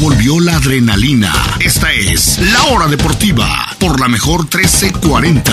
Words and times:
Volvió 0.00 0.40
la 0.40 0.56
adrenalina. 0.56 1.32
Esta 1.64 1.92
es 1.92 2.38
La 2.52 2.64
Hora 2.64 2.88
Deportiva 2.88 3.46
por 3.78 4.00
la 4.00 4.08
mejor 4.08 4.40
1340. 4.40 5.52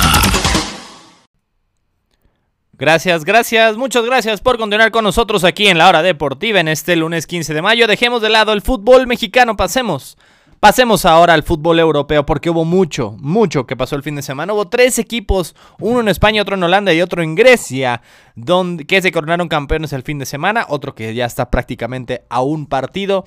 Gracias, 2.74 3.24
gracias, 3.24 3.78
muchas 3.78 4.04
gracias 4.04 4.42
por 4.42 4.58
continuar 4.58 4.92
con 4.92 5.04
nosotros 5.04 5.44
aquí 5.44 5.68
en 5.68 5.78
la 5.78 5.88
hora 5.88 6.02
deportiva 6.02 6.60
en 6.60 6.68
este 6.68 6.96
lunes 6.96 7.28
15 7.28 7.54
de 7.54 7.62
mayo. 7.62 7.86
Dejemos 7.86 8.22
de 8.24 8.30
lado 8.30 8.52
el 8.52 8.62
fútbol 8.62 9.06
mexicano, 9.06 9.56
pasemos. 9.56 10.18
Pasemos 10.60 11.06
ahora 11.06 11.34
al 11.34 11.44
fútbol 11.44 11.80
europeo 11.80 12.26
porque 12.26 12.50
hubo 12.50 12.66
mucho, 12.66 13.16
mucho 13.20 13.66
que 13.66 13.78
pasó 13.78 13.96
el 13.96 14.04
fin 14.04 14.16
de 14.16 14.22
semana. 14.22 14.54
Hubo 14.54 14.68
tres 14.68 15.00
equipos, 15.00 15.56
uno 15.80 16.02
en 16.02 16.08
España, 16.08 16.42
otro 16.42 16.56
en 16.56 16.64
Holanda 16.64 16.94
y 16.94 17.02
otro 17.02 17.22
en 17.22 17.36
Grecia, 17.36 18.02
donde, 18.36 18.86
que 18.86 19.02
se 19.02 19.12
coronaron 19.12 19.48
campeones 19.48 19.94
el 19.94 20.04
fin 20.04 20.20
de 20.20 20.26
semana, 20.26 20.66
otro 20.68 20.94
que 20.94 21.14
ya 21.14 21.26
está 21.26 21.50
prácticamente 21.50 22.24
a 22.30 22.42
un 22.42 22.66
partido 22.66 23.26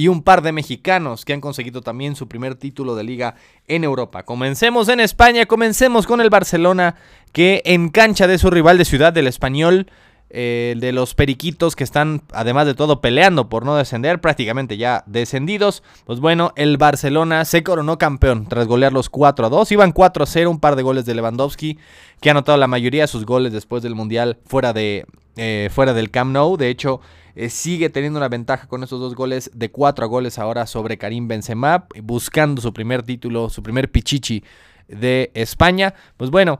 y 0.00 0.08
un 0.08 0.22
par 0.22 0.40
de 0.40 0.52
mexicanos 0.52 1.26
que 1.26 1.34
han 1.34 1.42
conseguido 1.42 1.82
también 1.82 2.16
su 2.16 2.26
primer 2.26 2.54
título 2.54 2.94
de 2.94 3.04
liga 3.04 3.34
en 3.68 3.84
Europa. 3.84 4.22
Comencemos 4.22 4.88
en 4.88 4.98
España, 4.98 5.44
comencemos 5.44 6.06
con 6.06 6.22
el 6.22 6.30
Barcelona 6.30 6.94
que 7.32 7.60
en 7.66 7.90
cancha 7.90 8.26
de 8.26 8.38
su 8.38 8.48
rival 8.48 8.78
de 8.78 8.86
ciudad 8.86 9.12
del 9.12 9.26
español, 9.26 9.88
eh, 10.30 10.74
de 10.78 10.92
los 10.92 11.14
periquitos 11.14 11.76
que 11.76 11.84
están 11.84 12.22
además 12.32 12.64
de 12.64 12.72
todo 12.72 13.02
peleando 13.02 13.50
por 13.50 13.66
no 13.66 13.76
descender, 13.76 14.22
prácticamente 14.22 14.78
ya 14.78 15.04
descendidos, 15.06 15.82
pues 16.06 16.18
bueno, 16.18 16.54
el 16.56 16.78
Barcelona 16.78 17.44
se 17.44 17.62
coronó 17.62 17.98
campeón 17.98 18.46
tras 18.46 18.66
golear 18.66 18.94
los 18.94 19.10
4 19.10 19.44
a 19.44 19.48
2, 19.50 19.70
iban 19.72 19.92
4 19.92 20.24
a 20.24 20.26
0, 20.26 20.50
un 20.50 20.60
par 20.60 20.76
de 20.76 20.82
goles 20.82 21.04
de 21.04 21.14
Lewandowski 21.14 21.78
que 22.22 22.30
ha 22.30 22.32
anotado 22.32 22.56
la 22.56 22.68
mayoría 22.68 23.02
de 23.02 23.08
sus 23.08 23.26
goles 23.26 23.52
después 23.52 23.82
del 23.82 23.94
Mundial 23.94 24.38
fuera, 24.46 24.72
de, 24.72 25.04
eh, 25.36 25.68
fuera 25.70 25.92
del 25.92 26.10
Camp 26.10 26.32
Nou, 26.32 26.56
de 26.56 26.70
hecho 26.70 27.02
eh, 27.40 27.48
sigue 27.48 27.88
teniendo 27.88 28.18
una 28.18 28.28
ventaja 28.28 28.68
con 28.68 28.82
estos 28.82 29.00
dos 29.00 29.14
goles 29.14 29.50
de 29.54 29.70
cuatro 29.70 30.06
goles 30.08 30.38
ahora 30.38 30.66
sobre 30.66 30.98
Karim 30.98 31.26
Benzema, 31.26 31.86
buscando 32.02 32.60
su 32.60 32.74
primer 32.74 33.02
título, 33.02 33.48
su 33.48 33.62
primer 33.62 33.90
pichichi 33.90 34.44
de 34.88 35.30
España. 35.32 35.94
Pues 36.18 36.30
bueno, 36.30 36.58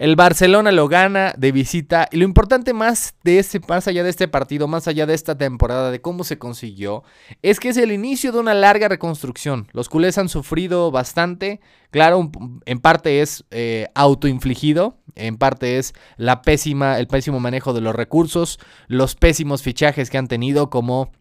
el 0.00 0.16
Barcelona 0.16 0.72
lo 0.72 0.88
gana 0.88 1.34
de 1.36 1.52
visita 1.52 2.08
y 2.10 2.16
lo 2.16 2.24
importante 2.24 2.72
más 2.72 3.14
de 3.22 3.38
ese, 3.38 3.60
más 3.68 3.86
allá 3.86 4.02
de 4.02 4.08
este 4.08 4.28
partido, 4.28 4.66
más 4.66 4.88
allá 4.88 5.04
de 5.04 5.12
esta 5.12 5.36
temporada, 5.36 5.90
de 5.90 6.00
cómo 6.00 6.24
se 6.24 6.38
consiguió, 6.38 7.04
es 7.42 7.60
que 7.60 7.68
es 7.68 7.76
el 7.76 7.92
inicio 7.92 8.32
de 8.32 8.38
una 8.38 8.54
larga 8.54 8.88
reconstrucción. 8.88 9.68
Los 9.72 9.90
culés 9.90 10.16
han 10.16 10.30
sufrido 10.30 10.90
bastante, 10.90 11.60
claro, 11.90 12.30
en 12.64 12.78
parte 12.78 13.20
es 13.20 13.44
eh, 13.50 13.88
autoinfligido, 13.94 14.96
en 15.16 15.36
parte 15.36 15.76
es 15.76 15.92
la 16.16 16.40
pésima, 16.40 16.98
el 16.98 17.06
pésimo 17.06 17.38
manejo 17.38 17.74
de 17.74 17.82
los 17.82 17.94
recursos, 17.94 18.58
los 18.88 19.16
pésimos 19.16 19.62
fichajes 19.62 20.08
que 20.08 20.16
han 20.16 20.28
tenido 20.28 20.70
como 20.70 21.12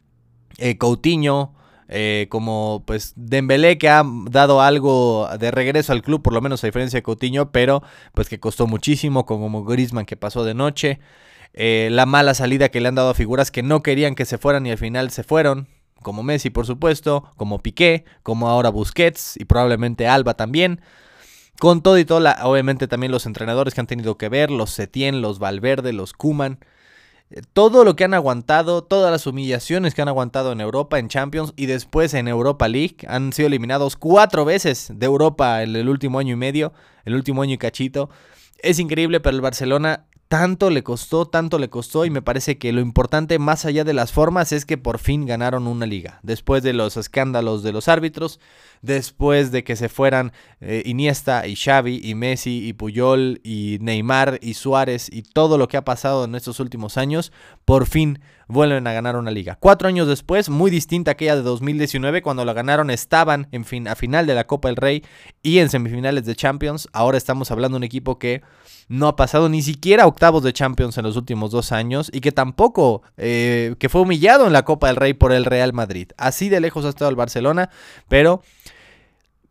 eh, 0.57 0.77
Coutinho, 0.77 1.53
eh, 1.91 2.27
como 2.29 2.83
pues 2.85 3.13
Dembélé 3.15 3.79
que 3.79 3.89
ha 3.89 4.03
dado 4.29 4.61
algo 4.61 5.27
de 5.39 5.49
regreso 5.49 5.91
al 5.91 6.03
club, 6.03 6.21
por 6.21 6.33
lo 6.33 6.41
menos 6.41 6.63
a 6.63 6.67
diferencia 6.67 6.97
de 6.97 7.03
Coutinho, 7.03 7.51
pero 7.51 7.81
pues 8.13 8.29
que 8.29 8.39
costó 8.39 8.67
muchísimo, 8.67 9.25
como 9.25 9.63
Griezmann 9.65 10.05
que 10.05 10.15
pasó 10.15 10.43
de 10.43 10.53
noche, 10.53 10.99
eh, 11.53 11.89
la 11.91 12.05
mala 12.05 12.35
salida 12.35 12.69
que 12.69 12.79
le 12.79 12.89
han 12.89 12.95
dado 12.95 13.09
a 13.09 13.15
figuras 13.15 13.49
que 13.49 13.63
no 13.63 13.81
querían 13.81 14.13
que 14.13 14.25
se 14.25 14.37
fueran 14.37 14.67
y 14.67 14.71
al 14.71 14.77
final 14.77 15.09
se 15.09 15.23
fueron, 15.23 15.67
como 16.03 16.21
Messi 16.21 16.51
por 16.51 16.67
supuesto, 16.67 17.33
como 17.37 17.57
Piqué, 17.57 18.05
como 18.21 18.49
ahora 18.49 18.69
Busquets 18.69 19.35
y 19.37 19.45
probablemente 19.45 20.07
Alba 20.07 20.35
también. 20.35 20.81
Con 21.59 21.81
todo 21.81 21.97
y 21.97 22.05
todo, 22.05 22.23
obviamente 22.43 22.87
también 22.87 23.11
los 23.11 23.25
entrenadores 23.25 23.73
que 23.73 23.81
han 23.81 23.87
tenido 23.87 24.17
que 24.17 24.29
ver, 24.29 24.49
los 24.49 24.69
Setien, 24.69 25.21
los 25.21 25.39
Valverde, 25.39 25.91
los 25.91 26.13
Kuman 26.13 26.59
todo 27.53 27.83
lo 27.83 27.95
que 27.95 28.03
han 28.03 28.13
aguantado, 28.13 28.83
todas 28.83 29.11
las 29.11 29.27
humillaciones 29.27 29.93
que 29.93 30.01
han 30.01 30.07
aguantado 30.07 30.51
en 30.51 30.61
Europa, 30.61 30.97
en 30.97 31.09
Champions 31.09 31.53
y 31.55 31.67
después 31.67 32.13
en 32.13 32.27
Europa 32.27 32.67
League. 32.67 32.97
Han 33.07 33.33
sido 33.33 33.47
eliminados 33.47 33.95
cuatro 33.95 34.45
veces 34.45 34.91
de 34.93 35.05
Europa 35.05 35.61
en 35.61 35.75
el 35.75 35.89
último 35.89 36.19
año 36.19 36.33
y 36.33 36.37
medio, 36.37 36.73
el 37.05 37.15
último 37.15 37.41
año 37.41 37.53
y 37.53 37.57
cachito. 37.57 38.09
Es 38.61 38.79
increíble, 38.79 39.19
pero 39.19 39.35
el 39.35 39.41
Barcelona 39.41 40.05
tanto 40.29 40.69
le 40.69 40.83
costó, 40.83 41.25
tanto 41.25 41.57
le 41.57 41.71
costó 41.71 42.05
y 42.05 42.11
me 42.11 42.21
parece 42.21 42.59
que 42.59 42.71
lo 42.71 42.81
importante 42.81 43.39
más 43.39 43.65
allá 43.65 43.83
de 43.83 43.93
las 43.93 44.11
formas 44.11 44.51
es 44.51 44.63
que 44.63 44.77
por 44.77 44.99
fin 44.99 45.25
ganaron 45.25 45.65
una 45.65 45.87
liga. 45.87 46.19
Después 46.21 46.61
de 46.61 46.73
los 46.73 46.97
escándalos 46.97 47.63
de 47.63 47.71
los 47.71 47.87
árbitros, 47.87 48.39
después 48.83 49.51
de 49.51 49.63
que 49.63 49.75
se 49.75 49.89
fueran 49.89 50.31
eh, 50.61 50.83
Iniesta 50.85 51.47
y 51.47 51.55
Xavi 51.55 51.99
y 52.03 52.13
Messi 52.13 52.67
y 52.67 52.73
Puyol 52.73 53.41
y 53.43 53.79
Neymar 53.81 54.37
y 54.43 54.53
Suárez 54.53 55.09
y 55.11 55.23
todo 55.23 55.57
lo 55.57 55.67
que 55.67 55.77
ha 55.77 55.83
pasado 55.83 56.25
en 56.25 56.35
estos 56.35 56.59
últimos 56.59 56.97
años, 56.97 57.31
por 57.65 57.87
fin 57.87 58.19
vuelven 58.49 58.85
a 58.87 58.93
ganar 58.93 59.15
una 59.15 59.31
liga. 59.31 59.57
Cuatro 59.59 59.87
años 59.87 60.07
después, 60.07 60.49
muy 60.49 60.71
distinta 60.71 61.11
a 61.11 61.13
aquella 61.13 61.35
de 61.35 61.43
2019, 61.43 62.21
cuando 62.21 62.43
la 62.43 62.53
ganaron 62.53 62.89
estaban 62.89 63.47
en 63.51 63.63
fin, 63.63 63.87
a 63.87 63.95
final 63.95 64.25
de 64.25 64.35
la 64.35 64.47
Copa 64.47 64.67
del 64.67 64.75
Rey 64.75 65.05
y 65.41 65.59
en 65.59 65.69
semifinales 65.69 66.25
de 66.25 66.35
Champions. 66.35 66.89
Ahora 66.91 67.17
estamos 67.17 67.51
hablando 67.51 67.75
de 67.75 67.77
un 67.77 67.83
equipo 67.83 68.17
que 68.19 68.41
no 68.89 69.07
ha 69.07 69.15
pasado 69.15 69.49
ni 69.49 69.61
siquiera 69.61 70.07
octavos 70.07 70.43
de 70.43 70.51
Champions 70.51 70.97
en 70.97 71.03
los 71.03 71.15
últimos 71.15 71.51
dos 71.51 71.71
años 71.71 72.09
y 72.11 72.21
que 72.21 72.31
tampoco, 72.31 73.03
eh, 73.17 73.75
que 73.77 73.87
fue 73.87 74.01
humillado 74.01 74.47
en 74.47 74.53
la 74.53 74.65
Copa 74.65 74.87
del 74.87 74.95
Rey 74.95 75.13
por 75.13 75.31
el 75.31 75.45
Real 75.45 75.71
Madrid. 75.71 76.09
Así 76.17 76.49
de 76.49 76.59
lejos 76.59 76.85
ha 76.85 76.89
estado 76.89 77.09
el 77.11 77.15
Barcelona, 77.15 77.69
pero 78.07 78.41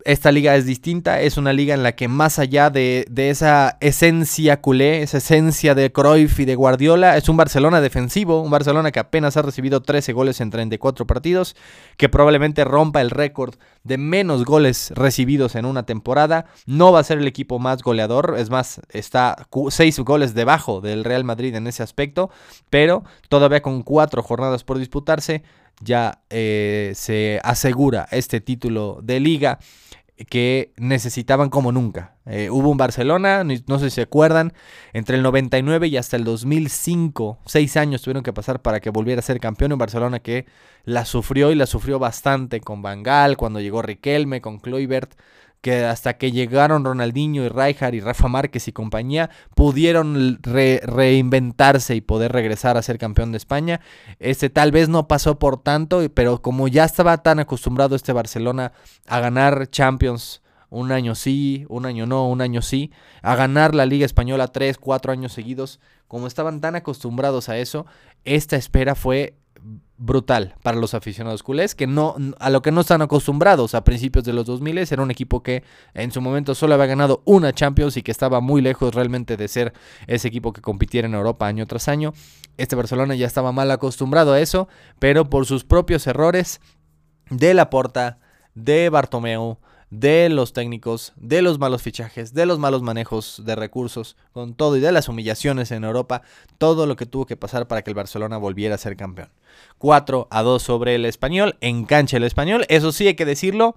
esta 0.05 0.31
liga 0.31 0.55
es 0.55 0.65
distinta, 0.65 1.21
es 1.21 1.37
una 1.37 1.53
liga 1.53 1.73
en 1.73 1.83
la 1.83 1.93
que 1.93 2.07
más 2.07 2.39
allá 2.39 2.69
de, 2.69 3.05
esa 3.15 3.77
esencia 3.81 4.61
culé, 4.61 5.01
esa 5.01 5.17
esencia 5.17 5.75
de 5.75 5.91
Cruyff 5.91 6.39
y 6.39 6.45
de 6.45 6.55
Guardiola, 6.55 7.17
es 7.17 7.27
un 7.27 7.37
Barcelona 7.37 7.81
defensivo, 7.81 8.41
un 8.41 8.49
Barcelona 8.49 8.91
que 8.91 8.99
apenas 8.99 9.35
ha 9.37 9.41
recibido 9.41 9.81
13 9.81 10.13
goles 10.13 10.39
en 10.41 10.51
34 10.51 11.05
partidos, 11.05 11.55
que 11.97 12.09
probablemente 12.09 12.63
rompa 12.63 13.01
el 13.01 13.09
récord 13.09 13.55
de 13.83 13.97
menos 13.97 14.45
goles 14.45 14.91
recibidos 14.95 15.55
en 15.55 15.65
una 15.65 15.83
temporada, 15.83 16.45
no 16.65 16.91
va 16.91 16.99
a 16.99 17.03
ser 17.03 17.19
el 17.19 17.27
equipo 17.27 17.59
más 17.59 17.83
goleador, 17.83 18.35
es 18.37 18.49
más, 18.49 18.81
está 18.89 19.47
6 19.69 19.99
goles 19.99 20.33
debajo 20.33 20.81
del 20.81 21.03
Real 21.03 21.23
Madrid 21.23 21.55
en 21.55 21.67
ese 21.67 21.83
aspecto, 21.83 22.29
pero 22.69 23.03
todavía 23.27 23.61
con 23.61 23.83
4 23.83 24.23
jornadas 24.23 24.63
por 24.63 24.79
disputarse, 24.79 25.43
ya 25.81 26.21
eh, 26.29 26.93
se 26.95 27.39
asegura 27.43 28.07
este 28.11 28.41
título 28.41 28.99
de 29.01 29.19
liga 29.19 29.59
que 30.27 30.73
necesitaban 30.77 31.49
como 31.49 31.71
nunca. 31.71 32.15
Eh, 32.25 32.49
hubo 32.49 32.69
un 32.69 32.77
Barcelona, 32.77 33.43
no 33.43 33.79
sé 33.79 33.89
si 33.89 33.95
se 33.95 34.01
acuerdan, 34.01 34.53
entre 34.91 35.15
el 35.15 35.23
99 35.23 35.87
y 35.87 35.97
hasta 35.97 36.17
el 36.17 36.25
2005, 36.25 37.39
seis 37.45 37.77
años 37.77 38.01
tuvieron 38.01 38.23
que 38.23 38.33
pasar 38.33 38.61
para 38.61 38.81
que 38.81 38.89
volviera 38.89 39.19
a 39.19 39.23
ser 39.23 39.39
campeón. 39.39 39.71
Un 39.71 39.79
Barcelona 39.79 40.19
que 40.19 40.45
la 40.83 41.05
sufrió 41.05 41.51
y 41.51 41.55
la 41.55 41.65
sufrió 41.65 41.99
bastante 41.99 42.59
con 42.59 42.81
Bangal, 42.81 43.37
cuando 43.37 43.61
llegó 43.61 43.81
Riquelme, 43.81 44.41
con 44.41 44.59
Kluivert 44.59 45.13
que 45.61 45.85
hasta 45.85 46.17
que 46.17 46.31
llegaron 46.31 46.85
Ronaldinho 46.85 47.43
y 47.43 47.49
Rijkaard 47.49 47.93
y 47.93 47.99
Rafa 47.99 48.27
Márquez 48.27 48.67
y 48.67 48.71
compañía 48.71 49.29
pudieron 49.55 50.39
reinventarse 50.41 51.95
y 51.95 52.01
poder 52.01 52.31
regresar 52.31 52.77
a 52.77 52.81
ser 52.81 52.97
campeón 52.97 53.31
de 53.31 53.37
España. 53.37 53.81
Este 54.19 54.49
tal 54.49 54.71
vez 54.71 54.89
no 54.89 55.07
pasó 55.07 55.37
por 55.39 55.61
tanto, 55.61 56.01
pero 56.13 56.41
como 56.41 56.67
ya 56.67 56.85
estaba 56.85 57.17
tan 57.17 57.39
acostumbrado 57.39 57.95
este 57.95 58.13
Barcelona 58.13 58.71
a 59.07 59.19
ganar 59.19 59.67
Champions 59.69 60.41
un 60.69 60.91
año 60.91 61.15
sí, 61.15 61.65
un 61.67 61.85
año 61.85 62.05
no, 62.05 62.27
un 62.29 62.41
año 62.41 62.61
sí, 62.61 62.91
a 63.21 63.35
ganar 63.35 63.73
la 63.73 63.85
Liga 63.85 64.05
Española 64.05 64.47
tres, 64.47 64.77
cuatro 64.77 65.11
años 65.11 65.33
seguidos, 65.33 65.79
como 66.07 66.27
estaban 66.27 66.61
tan 66.61 66.75
acostumbrados 66.75 67.49
a 67.49 67.57
eso, 67.57 67.85
esta 68.23 68.55
espera 68.55 68.95
fue 68.95 69.35
brutal 69.97 70.55
para 70.63 70.77
los 70.77 70.93
aficionados 70.93 71.43
culés, 71.43 71.75
que 71.75 71.85
no, 71.85 72.15
a 72.39 72.49
lo 72.49 72.61
que 72.61 72.71
no 72.71 72.81
están 72.81 73.01
acostumbrados 73.01 73.75
a 73.75 73.83
principios 73.83 74.23
de 74.23 74.33
los 74.33 74.45
2000 74.45 74.77
era 74.77 75.03
un 75.03 75.11
equipo 75.11 75.43
que 75.43 75.63
en 75.93 76.11
su 76.11 76.21
momento 76.21 76.55
solo 76.55 76.73
había 76.73 76.85
ganado 76.85 77.21
una 77.25 77.53
Champions 77.53 77.97
y 77.97 78.01
que 78.01 78.11
estaba 78.11 78.39
muy 78.39 78.61
lejos 78.61 78.95
realmente 78.95 79.35
de 79.35 79.47
ser 79.47 79.73
ese 80.07 80.27
equipo 80.27 80.53
que 80.53 80.61
compitiera 80.61 81.07
en 81.07 81.15
Europa 81.15 81.47
año 81.47 81.67
tras 81.67 81.87
año. 81.87 82.13
Este 82.57 82.75
Barcelona 82.75 83.15
ya 83.15 83.27
estaba 83.27 83.51
mal 83.51 83.69
acostumbrado 83.71 84.33
a 84.33 84.39
eso, 84.39 84.67
pero 84.99 85.29
por 85.29 85.45
sus 85.45 85.63
propios 85.63 86.07
errores 86.07 86.61
de 87.29 87.53
la 87.53 87.69
porta 87.69 88.19
de 88.55 88.89
Bartomeu, 88.89 89.59
de 89.89 90.29
los 90.29 90.53
técnicos, 90.53 91.13
de 91.15 91.41
los 91.41 91.57
malos 91.57 91.81
fichajes, 91.81 92.33
de 92.33 92.45
los 92.45 92.59
malos 92.59 92.81
manejos 92.81 93.41
de 93.43 93.55
recursos, 93.55 94.15
con 94.33 94.53
todo 94.53 94.77
y 94.77 94.79
de 94.79 94.91
las 94.91 95.09
humillaciones 95.09 95.71
en 95.71 95.83
Europa, 95.83 96.21
todo 96.57 96.85
lo 96.85 96.95
que 96.95 97.05
tuvo 97.05 97.25
que 97.25 97.37
pasar 97.37 97.67
para 97.67 97.81
que 97.81 97.89
el 97.89 97.95
Barcelona 97.95 98.37
volviera 98.37 98.75
a 98.75 98.79
ser 98.79 98.95
campeón. 98.95 99.29
4 99.79 100.27
a 100.29 100.43
2 100.43 100.61
sobre 100.61 100.95
el 100.95 101.05
español, 101.05 101.57
en 101.61 101.85
cancha 101.85 102.17
el 102.17 102.23
español, 102.23 102.65
eso 102.69 102.91
sí 102.91 103.07
hay 103.07 103.15
que 103.15 103.25
decirlo. 103.25 103.75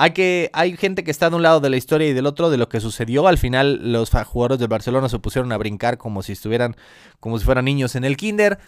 Hay, 0.00 0.12
que, 0.12 0.48
hay 0.52 0.76
gente 0.76 1.02
que 1.02 1.10
está 1.10 1.28
de 1.28 1.34
un 1.34 1.42
lado 1.42 1.58
de 1.58 1.70
la 1.70 1.76
historia 1.76 2.06
y 2.06 2.12
del 2.12 2.26
otro 2.26 2.50
de 2.50 2.56
lo 2.56 2.68
que 2.68 2.78
sucedió. 2.78 3.26
Al 3.26 3.36
final 3.36 3.92
los 3.92 4.10
jugadores 4.10 4.60
del 4.60 4.68
Barcelona 4.68 5.08
se 5.08 5.18
pusieron 5.18 5.50
a 5.50 5.56
brincar 5.56 5.98
como 5.98 6.22
si 6.22 6.32
estuvieran, 6.32 6.76
como 7.18 7.36
si 7.36 7.44
fueran 7.44 7.64
niños 7.64 7.96
en 7.96 8.04
el 8.04 8.16
kinder, 8.16 8.60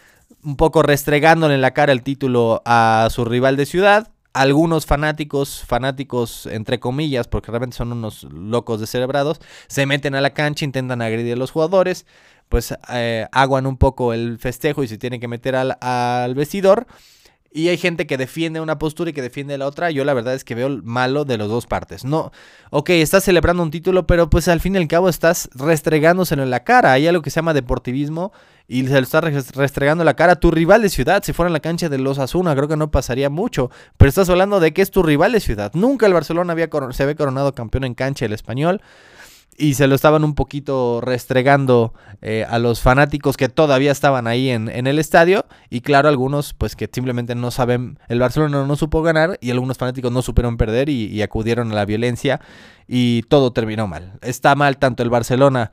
un 0.43 0.57
poco 0.57 0.83
restregándole 0.83 1.55
en 1.55 1.61
la 1.61 1.71
cara 1.71 1.93
el 1.93 2.03
título 2.03 2.61
a 2.65 3.07
su 3.11 3.23
rival 3.23 3.55
de 3.55 3.65
ciudad 3.65 4.11
algunos 4.33 4.85
fanáticos, 4.85 5.63
fanáticos 5.65 6.45
entre 6.45 6.79
comillas, 6.79 7.27
porque 7.27 7.51
realmente 7.51 7.75
son 7.75 7.91
unos 7.91 8.23
locos 8.23 8.79
descerebrados, 8.79 9.39
se 9.67 9.85
meten 9.85 10.15
a 10.15 10.21
la 10.21 10.31
cancha, 10.31 10.65
intentan 10.65 11.01
agredir 11.01 11.33
a 11.33 11.37
los 11.37 11.51
jugadores, 11.51 12.05
pues 12.49 12.75
eh, 12.89 13.27
aguan 13.31 13.65
un 13.65 13.77
poco 13.77 14.13
el 14.13 14.37
festejo 14.39 14.83
y 14.83 14.87
se 14.87 14.97
tienen 14.97 15.19
que 15.19 15.27
meter 15.27 15.55
al, 15.55 15.77
al 15.81 16.35
vestidor. 16.35 16.87
Y 17.53 17.67
hay 17.67 17.77
gente 17.77 18.07
que 18.07 18.17
defiende 18.17 18.61
una 18.61 18.79
postura 18.79 19.09
y 19.09 19.13
que 19.13 19.21
defiende 19.21 19.57
la 19.57 19.67
otra. 19.67 19.91
Yo 19.91 20.05
la 20.05 20.13
verdad 20.13 20.33
es 20.33 20.43
que 20.43 20.55
veo 20.55 20.79
malo 20.83 21.25
de 21.25 21.37
las 21.37 21.49
dos 21.49 21.67
partes. 21.67 22.05
No, 22.05 22.31
ok, 22.69 22.91
estás 22.91 23.25
celebrando 23.25 23.61
un 23.61 23.71
título, 23.71 24.07
pero 24.07 24.29
pues 24.29 24.47
al 24.47 24.61
fin 24.61 24.75
y 24.75 24.77
al 24.77 24.87
cabo 24.87 25.09
estás 25.09 25.49
restregándoselo 25.53 26.43
en 26.43 26.49
la 26.49 26.63
cara. 26.63 26.93
Hay 26.93 27.07
algo 27.07 27.21
que 27.21 27.29
se 27.29 27.35
llama 27.35 27.53
deportivismo 27.53 28.31
y 28.67 28.87
se 28.87 28.93
lo 28.93 28.99
estás 28.99 29.53
restregando 29.53 30.03
en 30.03 30.05
la 30.05 30.15
cara 30.15 30.33
a 30.33 30.39
tu 30.39 30.49
rival 30.49 30.81
de 30.81 30.89
ciudad. 30.89 31.23
Si 31.23 31.33
fuera 31.33 31.47
en 31.47 31.53
la 31.53 31.59
cancha 31.59 31.89
de 31.89 31.97
los 31.97 32.19
Asuna, 32.19 32.55
creo 32.55 32.69
que 32.69 32.77
no 32.77 32.89
pasaría 32.89 33.29
mucho. 33.29 33.69
Pero 33.97 34.07
estás 34.07 34.29
hablando 34.29 34.61
de 34.61 34.73
que 34.73 34.81
es 34.81 34.91
tu 34.91 35.03
rival 35.03 35.33
de 35.33 35.41
ciudad. 35.41 35.71
Nunca 35.73 36.05
el 36.05 36.13
Barcelona 36.13 36.53
había 36.53 36.69
se 36.91 37.03
había 37.03 37.15
coronado 37.15 37.53
campeón 37.53 37.83
en 37.83 37.95
cancha 37.95 38.25
el 38.25 38.33
español 38.33 38.81
y 39.57 39.75
se 39.75 39.87
lo 39.87 39.95
estaban 39.95 40.23
un 40.23 40.33
poquito 40.33 41.01
restregando 41.01 41.93
eh, 42.21 42.45
a 42.49 42.57
los 42.57 42.81
fanáticos 42.81 43.37
que 43.37 43.49
todavía 43.49 43.91
estaban 43.91 44.27
ahí 44.27 44.49
en, 44.49 44.69
el 44.69 44.97
estadio. 44.97 45.45
Y 45.69 45.81
claro 45.81 46.09
algunos 46.09 46.53
pues 46.53 46.75
que 46.75 46.89
simplemente 46.91 47.35
no 47.35 47.51
saben 47.51 47.99
el 48.07 48.19
Barcelona 48.19 48.65
no 48.65 48.75
supo 48.75 49.01
ganar 49.01 49.37
y 49.41 49.51
algunos 49.51 49.77
fanáticos 49.77 50.11
no 50.11 50.21
supieron 50.21 50.57
perder 50.57 50.89
y, 50.89 51.21
acudieron 51.21 51.71
a 51.71 51.75
la 51.75 51.85
violencia 51.85 52.41
y 52.87 53.23
todo 53.23 53.53
terminó 53.53 53.87
mal. 53.87 54.13
Está 54.21 54.55
mal 54.55 54.77
tanto 54.77 55.03
el 55.03 55.09
Barcelona 55.09 55.71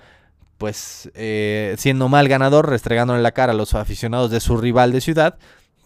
pues 0.58 1.10
eh, 1.14 1.74
siendo 1.78 2.08
mal 2.08 2.28
ganador 2.28 2.68
restregándole 2.68 3.22
la 3.22 3.32
cara 3.32 3.52
a 3.52 3.56
los 3.56 3.74
aficionados 3.74 4.30
de 4.30 4.40
su 4.40 4.56
rival 4.56 4.92
de 4.92 5.00
ciudad 5.00 5.38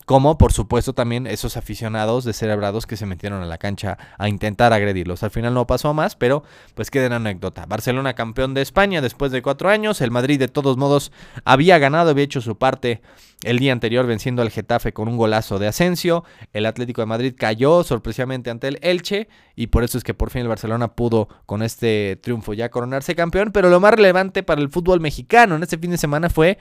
como 0.04 0.38
por 0.38 0.52
supuesto 0.52 0.92
también 0.92 1.26
esos 1.26 1.56
aficionados 1.56 2.24
descerebrados 2.24 2.86
que 2.86 2.96
se 2.96 3.06
metieron 3.06 3.42
a 3.42 3.46
la 3.46 3.58
cancha 3.58 3.98
a 4.18 4.28
intentar 4.28 4.72
agredirlos. 4.72 5.22
Al 5.22 5.30
final 5.30 5.54
no 5.54 5.66
pasó 5.66 5.94
más, 5.94 6.16
pero 6.16 6.42
pues 6.74 6.90
queda 6.90 7.06
en 7.06 7.12
anécdota. 7.12 7.66
Barcelona 7.66 8.14
campeón 8.14 8.54
de 8.54 8.62
España 8.62 9.00
después 9.00 9.32
de 9.32 9.42
cuatro 9.42 9.68
años. 9.68 10.00
El 10.00 10.10
Madrid 10.10 10.38
de 10.38 10.48
todos 10.48 10.76
modos 10.76 11.12
había 11.44 11.78
ganado, 11.78 12.10
había 12.10 12.24
hecho 12.24 12.40
su 12.40 12.56
parte 12.58 13.02
el 13.42 13.58
día 13.58 13.72
anterior 13.72 14.06
venciendo 14.06 14.42
al 14.42 14.50
Getafe 14.50 14.92
con 14.92 15.08
un 15.08 15.16
golazo 15.16 15.58
de 15.58 15.68
Asensio. 15.68 16.24
El 16.52 16.66
Atlético 16.66 17.02
de 17.02 17.06
Madrid 17.06 17.34
cayó 17.36 17.82
sorpresivamente 17.82 18.50
ante 18.50 18.68
el 18.68 18.78
Elche 18.82 19.28
y 19.56 19.68
por 19.68 19.84
eso 19.84 19.98
es 19.98 20.04
que 20.04 20.14
por 20.14 20.30
fin 20.30 20.42
el 20.42 20.48
Barcelona 20.48 20.94
pudo 20.94 21.28
con 21.46 21.62
este 21.62 22.16
triunfo 22.16 22.54
ya 22.54 22.70
coronarse 22.70 23.14
campeón. 23.14 23.50
Pero 23.52 23.68
lo 23.68 23.80
más 23.80 23.94
relevante 23.94 24.42
para 24.42 24.60
el 24.60 24.68
fútbol 24.68 25.00
mexicano 25.00 25.56
en 25.56 25.62
este 25.62 25.78
fin 25.78 25.90
de 25.90 25.98
semana 25.98 26.30
fue 26.30 26.58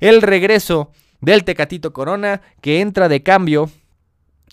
el 0.00 0.22
regreso 0.22 0.90
del 1.24 1.44
Tecatito 1.44 1.92
Corona, 1.92 2.42
que 2.60 2.80
entra 2.80 3.08
de 3.08 3.22
cambio 3.22 3.70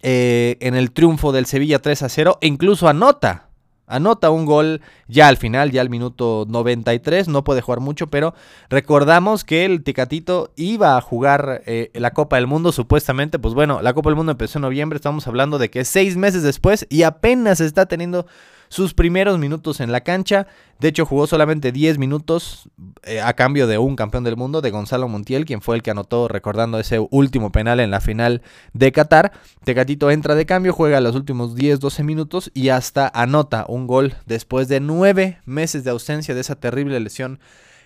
eh, 0.02 0.58
en 0.62 0.76
el 0.76 0.92
triunfo 0.92 1.32
del 1.32 1.46
Sevilla 1.46 1.80
3 1.80 2.04
a 2.04 2.10
0 2.10 2.38
e 2.42 2.48
incluso 2.48 2.88
anota. 2.88 3.48
Anota 3.88 4.30
un 4.30 4.46
gol 4.46 4.82
ya 5.08 5.28
al 5.28 5.36
final, 5.36 5.72
ya 5.72 5.82
al 5.82 5.90
minuto 5.90 6.46
93, 6.48 7.28
no 7.28 7.44
puede 7.44 7.62
jugar 7.62 7.82
mucho, 7.82 8.08
pero 8.08 8.34
recordamos 8.70 9.44
que 9.44 9.66
el 9.66 9.84
Tecatito 9.84 10.54
iba 10.56 10.96
a 10.96 11.02
jugar 11.02 11.62
eh, 11.66 11.92
la 11.94 12.12
Copa 12.12 12.38
del 12.38 12.48
Mundo 12.48 12.72
supuestamente, 12.72 13.38
pues 13.38 13.54
bueno, 13.54 13.82
la 13.82 13.94
Copa 13.94 14.10
del 14.10 14.16
Mundo 14.16 14.32
empezó 14.32 14.60
en 14.60 14.62
noviembre, 14.62 14.96
estamos 14.96 15.28
hablando 15.28 15.60
de 15.60 15.70
que 15.70 15.84
seis 15.84 16.16
meses 16.16 16.42
después 16.42 16.88
y 16.90 17.04
apenas 17.04 17.60
está 17.60 17.86
teniendo 17.86 18.28
sus 18.72 18.94
primeros 18.94 19.38
minutos 19.38 19.82
en 19.82 19.92
la 19.92 20.00
cancha. 20.02 20.48
De 20.80 20.88
hecho, 20.88 21.06
jugó 21.06 21.28
solamente 21.28 21.74
10 21.74 21.98
minutos 21.98 22.70
eh, 23.04 23.20
a 23.20 23.34
cambio 23.34 23.66
de 23.66 23.78
un 23.78 23.96
campeón 23.96 24.24
del 24.24 24.38
mundo, 24.38 24.62
de 24.62 24.70
Gonzalo 24.70 25.08
Montiel, 25.08 25.46
quien 25.46 25.62
fue 25.62 25.76
el 25.76 25.82
que 25.82 25.92
anotó, 25.92 26.28
recordando 26.28 26.80
ese 26.80 27.00
último 27.10 27.52
penal 27.52 27.80
en 27.80 27.90
la 27.90 28.00
final 28.00 28.44
de 28.74 28.92
Qatar. 28.92 29.32
Tecatito 29.64 30.12
entra 30.12 30.36
de 30.36 30.46
cambio, 30.46 30.72
juega 30.74 31.02
los 31.02 31.16
últimos 31.16 31.56
10-12 31.56 32.04
minutos 32.04 32.52
y 32.54 32.70
hasta 32.70 33.08
anota 33.08 33.66
un 33.68 33.88
gol 33.88 34.16
después 34.26 34.68
de 34.68 34.80
9 34.80 35.40
meses 35.46 35.84
de 35.84 35.90
ausencia 35.90 36.36
de 36.36 36.42
esa 36.42 36.56
terrible 36.56 37.00
lesión 37.00 37.40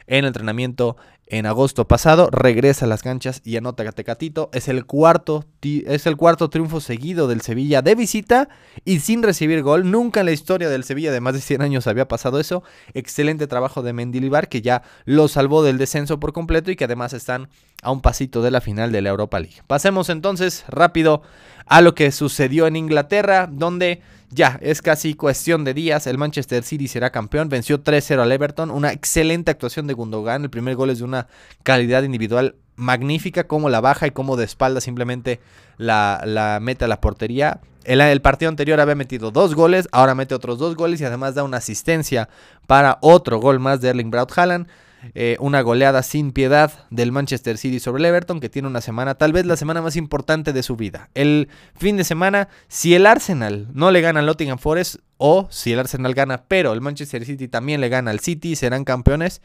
en 0.08 0.20
el 0.20 0.26
entrenamiento 0.26 0.98
en 1.28 1.48
agosto 1.48 1.88
pasado, 1.88 2.30
regresa 2.32 2.86
a 2.86 2.88
las 2.88 3.02
canchas 3.02 3.42
y 3.44 3.58
anota 3.58 3.84
a. 3.84 4.50
Es 4.54 4.68
el, 4.68 4.86
cuarto, 4.86 5.46
es 5.62 6.06
el 6.06 6.18
cuarto 6.18 6.50
triunfo 6.50 6.80
seguido 6.80 7.28
del 7.28 7.42
Sevilla 7.42 7.82
de 7.82 7.96
visita 7.96 8.48
y 8.84 9.00
sin 9.00 9.24
recibir 9.24 9.64
gol. 9.64 9.90
Nunca 9.90 10.20
en 10.20 10.28
la 10.28 10.32
historia 10.32 10.70
del 10.70 10.84
Sevilla 10.84 11.12
de 11.12 11.22
más 11.22 11.34
de 11.34 11.42
100 11.42 11.64
años 11.64 11.88
había 11.88 12.08
pasado 12.08 12.40
eso. 12.40 12.64
Excelente 12.94 13.48
trabajo 13.48 13.82
de 13.82 13.94
Mendilibar 13.94 14.50
que 14.50 14.62
ya 14.62 14.84
lo 15.06 15.28
salvó 15.28 15.64
del 15.64 15.80
descenso 15.80 16.20
por 16.20 16.32
completo 16.32 16.70
y 16.70 16.76
que 16.76 16.86
además 16.86 17.14
están 17.14 17.50
a 17.82 17.92
un 17.92 18.02
pasito 18.02 18.42
de 18.42 18.52
la 18.52 18.62
final 18.62 18.92
de 18.92 19.02
la 19.02 19.10
Europa 19.10 19.40
League. 19.40 19.62
Pasemos 19.68 20.10
entonces 20.10 20.66
rápido 20.68 21.24
a 21.66 21.82
lo 21.82 21.96
que 21.96 22.12
sucedió 22.12 22.68
en 22.68 22.76
Inglaterra, 22.76 23.48
donde 23.52 24.02
ya 24.30 24.60
es 24.62 24.82
casi 24.82 25.14
cuestión 25.14 25.64
de 25.64 25.74
días. 25.74 26.08
El 26.08 26.18
Manchester 26.18 26.64
City 26.64 26.88
será 26.88 27.12
campeón. 27.12 27.50
Venció 27.50 27.84
3-0 27.84 28.20
al 28.20 28.32
Everton. 28.32 28.72
Una 28.72 28.92
excelente 28.92 29.52
actuación 29.52 29.88
de 29.88 29.94
Gundogan. 29.94 30.44
El 30.44 30.50
primer 30.50 30.76
gol 30.76 30.90
es 30.90 31.00
de 31.00 31.06
una 31.06 31.28
calidad 31.64 32.04
individual 32.04 32.56
magnífica. 32.76 33.46
Como 33.46 33.70
la 33.70 33.82
baja 33.82 34.08
y 34.08 34.12
como 34.12 34.36
de 34.36 34.46
espalda 34.46 34.82
simplemente 34.82 35.40
la, 35.78 36.22
la 36.26 36.60
mete 36.62 36.86
a 36.86 36.88
la 36.88 37.02
portería. 37.02 37.62
El, 37.86 38.22
partido 38.22 38.50
anterior 38.50 38.80
había 38.80 38.96
metido 38.96 39.32
dos 39.32 39.54
goles. 39.54 39.88
Ahora 39.92 40.16
mete 40.16 40.34
otros 40.34 40.58
dos 40.58 40.76
goles 40.76 41.00
y 41.02 41.06
además 41.06 41.36
da 41.36 41.44
una 41.44 41.58
asistencia 41.58 42.30
para 42.68 42.98
otro 43.02 43.40
gol 43.40 43.60
más 43.60 43.80
de 43.80 43.90
Erling 43.90 44.10
Braut 44.10 44.32
Haaland. 44.36 44.68
Eh, 45.14 45.38
una 45.40 45.62
goleada 45.62 46.04
sin 46.04 46.32
piedad 46.32 46.72
del 46.90 47.12
Manchester 47.12 47.58
City 47.58 47.80
sobre 47.80 48.02
el 48.02 48.06
Everton, 48.06 48.40
que 48.40 48.50
tiene 48.50 48.68
una 48.68 48.82
semana, 48.82 49.16
tal 49.16 49.34
vez 49.34 49.46
la 49.46 49.58
semana 49.58 49.82
más 49.82 49.96
importante 49.96 50.54
de 50.54 50.64
su 50.64 50.76
vida. 50.76 51.10
El 51.14 51.50
fin 51.76 51.98
de 51.98 52.04
semana, 52.04 52.50
si 52.68 52.96
el 52.96 53.06
Arsenal 53.06 53.68
no 53.74 53.92
le 53.92 54.02
gana 54.02 54.20
al 54.20 54.26
Nottingham 54.26 54.58
Forest, 54.58 54.98
o 55.18 55.48
si 55.50 55.74
el 55.74 55.80
Arsenal 55.80 56.14
gana, 56.14 56.44
pero 56.48 56.74
el 56.74 56.82
Manchester 56.82 57.26
City 57.26 57.48
también 57.48 57.82
le 57.82 57.90
gana 57.90 58.12
al 58.12 58.20
City, 58.20 58.56
serán 58.56 58.84
campeones. 58.84 59.42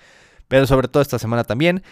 Pero 0.49 0.67
sobre 0.67 0.89
todo 0.89 1.01
esta 1.01 1.19
semana 1.19 1.45
también 1.45 1.83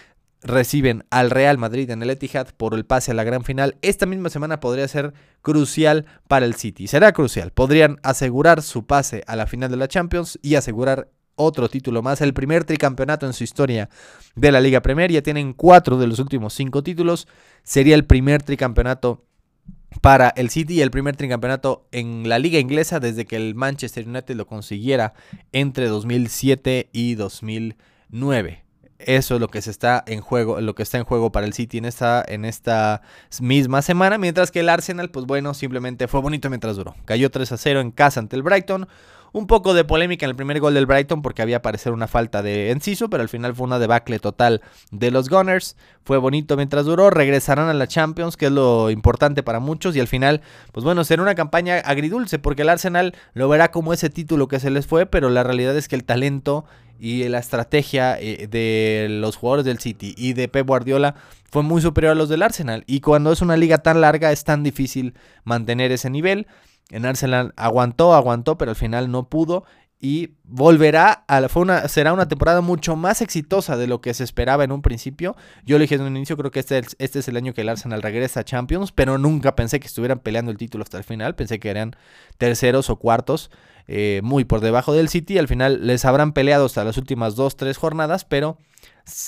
reciben 0.43 1.05
al 1.11 1.31
Real 1.31 1.59
Madrid 1.59 1.91
en 1.91 2.03
el 2.03 2.11
Etihad 2.11 2.49
por 2.57 2.75
el 2.75 2.85
pase 2.85 3.11
a 3.11 3.15
la 3.15 3.25
gran 3.25 3.45
final. 3.45 3.77
Esta 3.83 4.07
misma 4.07 4.31
semana 4.31 4.61
podría 4.61 4.87
ser 4.89 5.13
crucial 5.43 6.07
para 6.29 6.47
el 6.47 6.55
City. 6.55 6.87
Será 6.87 7.13
crucial. 7.13 7.51
Podrían 7.51 7.99
asegurar 8.03 8.63
su 8.63 8.87
pase 8.87 9.23
a 9.27 9.37
la 9.37 9.47
final 9.47 9.71
de 9.71 9.77
la 9.77 9.89
Champions 9.89 10.39
y 10.43 10.55
asegurar 10.55 11.09
otro 11.39 11.69
título 11.69 12.03
más, 12.03 12.21
el 12.21 12.35
primer 12.35 12.65
tricampeonato 12.65 13.25
en 13.25 13.33
su 13.33 13.45
historia 13.45 13.89
de 14.35 14.53
la 14.53 14.61
Liga 14.61 14.83
Premier. 14.83 15.11
Ya 15.11 15.23
tienen 15.23 15.55
cuatro 15.55 15.97
de 15.97 16.07
los 16.07 16.19
últimos 16.19 16.53
cinco 16.53 16.83
títulos. 16.83 17.27
Sería 17.63 17.95
el 17.95 18.05
primer 18.05 18.43
tricampeonato 18.43 19.25
para 20.01 20.29
el 20.37 20.51
City 20.51 20.75
y 20.75 20.81
el 20.83 20.91
primer 20.91 21.17
tricampeonato 21.17 21.87
en 21.93 22.29
la 22.29 22.39
liga 22.39 22.59
inglesa 22.59 23.01
desde 23.01 23.25
que 23.25 23.37
el 23.37 23.55
Manchester 23.55 24.07
United 24.07 24.37
lo 24.37 24.47
consiguiera 24.47 25.15
entre 25.53 25.89
2007 25.89 26.91
y 26.93 27.15
2009. 27.15 28.65
Eso 28.99 29.37
es 29.37 29.41
lo 29.41 29.49
que 29.49 29.63
se 29.63 29.71
está 29.71 30.03
en 30.07 30.21
juego, 30.21 30.61
lo 30.61 30.75
que 30.75 30.83
está 30.83 30.99
en 30.99 31.05
juego 31.05 31.31
para 31.31 31.47
el 31.47 31.53
City 31.53 31.79
en 31.79 31.85
esta, 31.85 32.25
en 32.27 32.45
esta 32.45 33.03
misma 33.41 33.81
semana, 33.81 34.19
mientras 34.19 34.51
que 34.51 34.61
el 34.61 34.69
Arsenal, 34.69 35.11
pues 35.11 35.25
bueno, 35.25 35.55
simplemente 35.55 36.09
fue 36.09 36.21
bonito 36.21 36.49
mientras 36.49 36.77
duró. 36.77 36.97
Cayó 37.05 37.31
3 37.31 37.53
a 37.53 37.57
0 37.57 37.81
en 37.81 37.93
casa 37.93 38.19
ante 38.19 38.35
el 38.35 38.43
Brighton. 38.43 38.89
Un 39.33 39.47
poco 39.47 39.75
de 39.75 39.85
polémica 39.85 40.25
en 40.27 40.31
el 40.31 40.37
primer 40.37 40.61
gol 40.61 40.75
del 40.75 40.87
Brighton 40.87 41.23
porque 41.23 41.43
había 41.43 41.63
parecer 41.63 41.93
una 41.93 42.07
falta 42.09 42.43
de 42.43 42.71
Enciso, 42.71 43.11
pero 43.11 43.23
al 43.23 43.29
final 43.29 43.55
fue 43.55 43.67
una 43.67 43.79
debacle 43.79 44.19
total 44.19 44.63
de 44.91 45.11
los 45.11 45.29
Gunners. 45.29 45.77
Fue 46.05 46.19
bonito 46.19 46.57
mientras 46.57 46.87
duró, 46.87 47.11
regresarán 47.11 47.69
a 47.69 47.75
la 47.75 47.87
Champions, 47.87 48.37
que 48.37 48.47
es 48.47 48.53
lo 48.53 48.91
importante 48.91 49.43
para 49.43 49.61
muchos, 49.61 49.95
y 49.97 50.01
al 50.01 50.09
final, 50.09 50.41
pues 50.73 50.85
bueno, 50.85 51.05
será 51.05 51.23
una 51.23 51.35
campaña 51.35 51.77
agridulce 51.79 52.39
porque 52.39 52.63
el 52.63 52.71
Arsenal 52.71 53.15
lo 53.35 53.49
verá 53.49 53.71
como 53.71 53.93
ese 53.93 54.11
título 54.11 54.49
que 54.49 54.61
se 54.61 54.71
les 54.71 54.87
fue, 54.87 55.07
pero 55.07 55.29
la 55.29 55.43
realidad 55.43 55.77
es 55.77 55.89
que 55.89 55.97
el 55.97 56.05
talento 56.05 56.65
y 56.99 57.29
la 57.29 57.39
estrategia 57.39 58.19
eh, 58.21 58.49
de 58.51 59.07
los 59.09 59.37
jugadores 59.37 59.65
del 59.65 59.79
City 59.79 60.15
y 60.17 60.33
de 60.33 60.49
Pep 60.49 60.67
Guardiola 60.67 61.15
fue 61.51 61.63
muy 61.63 61.81
superior 61.81 62.13
a 62.13 62.15
los 62.15 62.29
del 62.29 62.43
Arsenal. 62.43 62.85
Y 62.87 63.01
cuando 63.01 63.33
es 63.33 63.41
una 63.41 63.57
liga 63.57 63.79
tan 63.79 64.01
larga 64.01 64.33
es 64.33 64.45
tan 64.45 64.63
difícil 64.63 65.15
mantener 65.45 65.93
ese 65.93 66.11
nivel. 66.11 66.47
En 66.91 67.05
Arsenal 67.05 67.53
aguantó, 67.57 68.15
aguantó, 68.15 68.59
pero 68.59 68.71
al 68.71 68.77
final 68.77 69.11
no 69.11 69.29
pudo 69.29 69.65
y 70.01 70.35
volverá 70.45 71.25
a 71.27 71.49
fue 71.49 71.63
una, 71.63 71.89
será 71.89 72.13
una 72.13 72.29
temporada 72.29 72.61
mucho 72.61 72.95
más 72.95 73.21
exitosa 73.21 73.77
de 73.77 73.89
lo 73.89 74.01
que 74.01 74.15
se 74.15 74.23
esperaba 74.23 74.63
en 74.63 74.71
un 74.71 74.81
principio. 74.81 75.37
Yo 75.65 75.77
le 75.77 75.83
dije 75.83 75.97
en 75.97 76.03
un 76.03 76.17
inicio, 76.17 76.37
creo 76.37 76.53
que 76.53 76.61
este, 76.61 76.83
este 76.99 77.19
es 77.19 77.29
el 77.29 77.37
año 77.37 77.53
que 77.53 77.63
el 77.63 77.69
Arsenal 77.69 78.01
regresa 78.01 78.41
a 78.41 78.45
Champions, 78.45 78.93
pero 78.93 79.19
nunca 79.19 79.57
pensé 79.57 79.81
que 79.81 79.89
estuvieran 79.89 80.21
peleando 80.21 80.53
el 80.53 80.57
título 80.57 80.85
hasta 80.85 80.99
el 80.99 81.05
final. 81.05 81.35
Pensé 81.35 81.59
que 81.59 81.71
eran 81.71 81.97
terceros 82.39 82.91
o 82.91 82.97
cuartos, 82.97 83.51
eh, 83.89 84.21
muy 84.23 84.45
por 84.45 84.61
debajo 84.61 84.93
del 84.93 85.09
City. 85.09 85.37
Al 85.37 85.49
final 85.49 85.85
les 85.87 86.05
habrán 86.05 86.33
peleado 86.33 86.67
hasta 86.67 86.85
las 86.85 86.97
últimas 86.97 87.35
dos, 87.35 87.57
tres 87.57 87.77
jornadas, 87.77 88.25
pero 88.25 88.57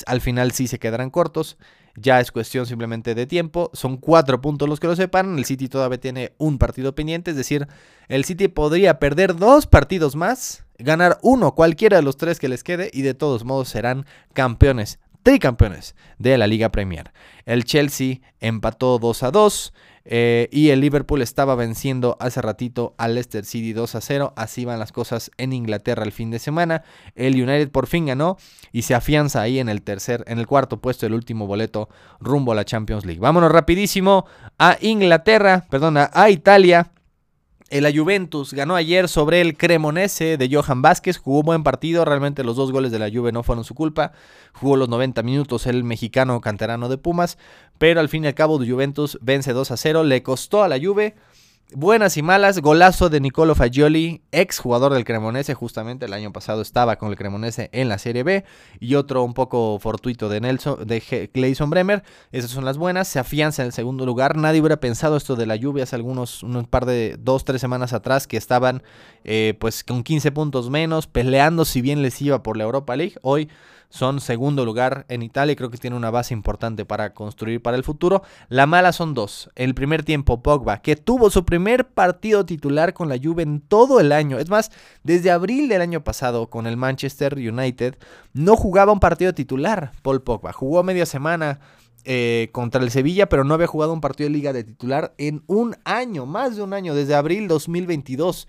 al 0.07 0.21
final 0.21 0.53
sí 0.53 0.69
se 0.69 0.79
quedarán 0.79 1.11
cortos. 1.11 1.59
Ya 1.97 2.21
es 2.21 2.33
cuestión 2.33 2.67
simplemente 2.67 3.15
de 3.15 3.27
tiempo. 3.27 3.71
Son 3.73 3.97
cuatro 3.97 4.41
puntos 4.41 4.69
los 4.69 4.81
que 4.81 4.87
lo 4.87 4.97
separan. 4.97 5.39
El 5.39 5.45
City 5.45 5.69
todavía 5.69 5.99
tiene 5.99 6.33
un 6.39 6.59
partido 6.59 6.95
pendiente. 6.95 7.33
Es 7.33 7.37
decir, 7.37 7.67
el 8.09 8.25
City 8.25 8.49
podría 8.49 8.99
perder 8.99 9.37
dos 9.37 9.67
partidos 9.67 10.17
más, 10.17 10.65
ganar 10.79 11.19
uno, 11.23 11.55
cualquiera 11.55 11.97
de 11.97 12.03
los 12.03 12.17
tres 12.17 12.39
que 12.39 12.49
les 12.49 12.65
quede, 12.65 12.91
y 12.93 13.03
de 13.03 13.15
todos 13.15 13.45
modos 13.45 13.69
serán 13.69 14.07
campeones 14.33 14.99
tricampeones 15.23 15.95
de 16.19 16.39
la 16.39 16.47
Liga 16.47 16.71
Premier. 16.71 17.13
El 17.45 17.65
Chelsea 17.65 18.21
empató 18.41 18.99
2 18.99 19.23
a 19.23 19.31
2 19.31 19.73
Eh, 20.05 20.49
y 20.51 20.71
el 20.71 20.81
Liverpool 20.81 21.23
estaba 21.23 21.55
venciendo 21.55 22.17
hace 22.21 22.41
ratito 22.41 22.95
al 22.99 23.15
Leicester 23.15 23.45
City 23.45 23.73
2 23.73 23.95
a 23.95 24.01
0. 24.01 24.33
Así 24.37 24.65
van 24.65 24.79
las 24.79 24.93
cosas 24.93 25.31
en 25.37 25.53
Inglaterra 25.53 26.05
el 26.05 26.13
fin 26.13 26.31
de 26.31 26.39
semana. 26.39 26.83
El 27.15 27.35
United 27.35 27.71
por 27.71 27.87
fin 27.87 28.07
ganó 28.07 28.37
y 28.73 28.83
se 28.83 28.95
afianza 28.95 29.43
ahí 29.43 29.59
en 29.59 29.69
el 29.69 29.83
tercer, 29.83 30.25
en 30.27 30.39
el 30.39 30.47
cuarto 30.47 30.81
puesto, 30.81 31.07
el 31.07 31.15
último 31.15 31.47
boleto 31.47 31.89
rumbo 32.21 32.53
a 32.53 32.55
la 32.55 32.65
Champions 32.65 33.05
League. 33.05 33.21
Vámonos 33.21 33.53
rapidísimo 33.53 34.27
a 34.59 34.77
Inglaterra, 34.81 35.67
perdón, 35.71 35.97
a 35.99 36.31
Italia. 36.31 36.91
La 37.71 37.93
Juventus 37.93 38.53
ganó 38.53 38.75
ayer 38.75 39.09
sobre 39.09 39.41
el 39.41 39.57
Cremonese 39.57 40.37
de 40.37 40.49
Johan 40.53 40.83
Vázquez, 40.83 41.19
jugó 41.19 41.39
un 41.39 41.47
buen 41.47 41.63
partido, 41.63 42.05
realmente 42.05 42.43
los 42.43 42.57
dos 42.57 42.73
goles 42.73 42.91
de 42.91 42.99
la 42.99 43.09
Juve 43.09 43.31
no 43.31 43.45
fueron 43.45 43.63
su 43.63 43.77
culpa, 43.77 44.11
jugó 44.53 44.77
los 44.77 44.89
90 44.89 45.23
minutos 45.23 45.69
el 45.69 45.85
mexicano 45.85 46.41
canterano 46.41 46.89
de 46.89 46.99
Pumas, 46.99 47.39
pero 47.79 48.01
al 48.01 48.09
fin 48.09 48.25
y 48.25 48.27
al 48.27 48.35
cabo 48.35 48.59
Juventus 48.59 49.19
vence 49.23 49.53
2 49.53 49.71
a 49.71 49.77
0, 49.77 50.03
le 50.03 50.25
costó 50.25 50.65
a 50.65 50.69
la 50.69 50.81
Juve, 50.83 51.15
Buenas 51.73 52.17
y 52.17 52.23
malas, 52.23 52.59
golazo 52.59 53.11
de 53.11 53.21
Nicolo 53.21 53.55
Fagioli, 53.55 54.23
ex 54.33 54.59
jugador 54.59 54.93
del 54.93 55.05
Cremonese, 55.05 55.55
justamente 55.55 56.07
el 56.07 56.13
año 56.13 56.33
pasado 56.33 56.63
estaba 56.63 56.97
con 56.97 57.11
el 57.11 57.17
Cremonese 57.17 57.71
en 57.73 57.89
la 57.89 57.99
Serie 57.99 58.25
B, 58.25 58.45
y 58.81 58.97
otro 58.97 59.23
un 59.23 59.35
poco 59.35 59.79
fortuito 59.79 60.29
de 60.29 60.41
Nelson, 60.41 60.85
de 60.85 61.31
Clayson 61.33 61.71
Bremer, 61.71 62.03
esas 62.33 62.51
son 62.51 62.65
las 62.65 62.77
buenas, 62.77 63.07
se 63.07 63.21
afianza 63.21 63.63
en 63.63 63.67
el 63.67 63.73
segundo 63.73 64.05
lugar, 64.05 64.37
nadie 64.37 64.61
hubiera 64.61 64.81
pensado 64.81 65.17
esto 65.17 65.37
de 65.37 65.47
la 65.47 65.55
lluvia 65.55 65.85
hace 65.85 65.95
algunos, 65.95 66.43
un 66.43 66.65
par 66.65 66.87
de 66.87 67.17
dos, 67.21 67.45
tres 67.45 67.61
semanas 67.61 67.93
atrás, 67.93 68.27
que 68.27 68.37
estaban 68.37 68.83
eh, 69.23 69.55
pues 69.61 69.85
con 69.85 70.03
15 70.03 70.33
puntos 70.33 70.71
menos, 70.71 71.07
peleando 71.07 71.65
si 71.65 71.83
bien 71.83 72.03
les 72.03 72.21
iba 72.21 72.43
por 72.43 72.57
la 72.57 72.65
Europa 72.65 72.97
League, 72.97 73.15
hoy 73.23 73.49
son 73.91 74.21
segundo 74.21 74.65
lugar 74.65 75.05
en 75.09 75.23
Italia 75.23 75.53
y 75.53 75.57
creo 75.57 75.69
que 75.69 75.77
tiene 75.77 75.97
una 75.97 76.11
base 76.11 76.33
importante 76.33 76.85
para 76.85 77.13
construir 77.13 77.61
para 77.61 77.77
el 77.77 77.85
futuro. 77.85 78.23
La 78.49 78.67
mala 78.67 78.93
son 78.93 79.15
dos. 79.15 79.51
El 79.57 79.75
primer 79.75 80.05
tiempo, 80.05 80.43
Pogba, 80.43 80.81
que 80.81 80.97
tuvo 80.97 81.29
su 81.29 81.45
primer 81.45 81.89
partido 81.89 82.47
titular 82.47 82.95
con 82.95 83.09
la 83.09 83.19
Juve 83.23 83.43
en 83.43 83.61
todo 83.61 84.01
el 84.01 84.13
año. 84.13 84.39
Es 84.39 84.49
más, 84.49 84.71
desde 85.03 85.33
abril 85.33 85.69
del 85.69 85.83
año 85.83 86.05
pasado 86.05 86.49
con 86.49 86.67
el 86.67 86.77
Manchester 86.77 87.35
United 87.35 87.97
no 88.33 88.57
jugaba 88.57 88.93
un 88.93 89.01
partido 89.01 89.35
titular, 89.35 89.91
Paul 90.03 90.23
Pogba. 90.23 90.53
Jugó 90.53 90.85
media 90.85 91.05
semana 91.05 91.59
eh, 92.05 92.49
contra 92.53 92.83
el 92.83 92.91
Sevilla, 92.91 93.29
pero 93.29 93.45
no 93.45 93.55
había 93.55 93.67
jugado 93.67 93.93
un 93.93 94.01
partido 94.01 94.29
de 94.29 94.35
liga 94.35 94.53
de 94.53 94.65
titular 94.65 95.15
en 95.19 95.43
un 95.49 95.77
año, 95.85 96.27
más 96.27 96.55
de 96.55 96.63
un 96.63 96.73
año, 96.73 96.95
desde 96.95 97.17
abril 97.17 97.49
2022. 97.49 98.47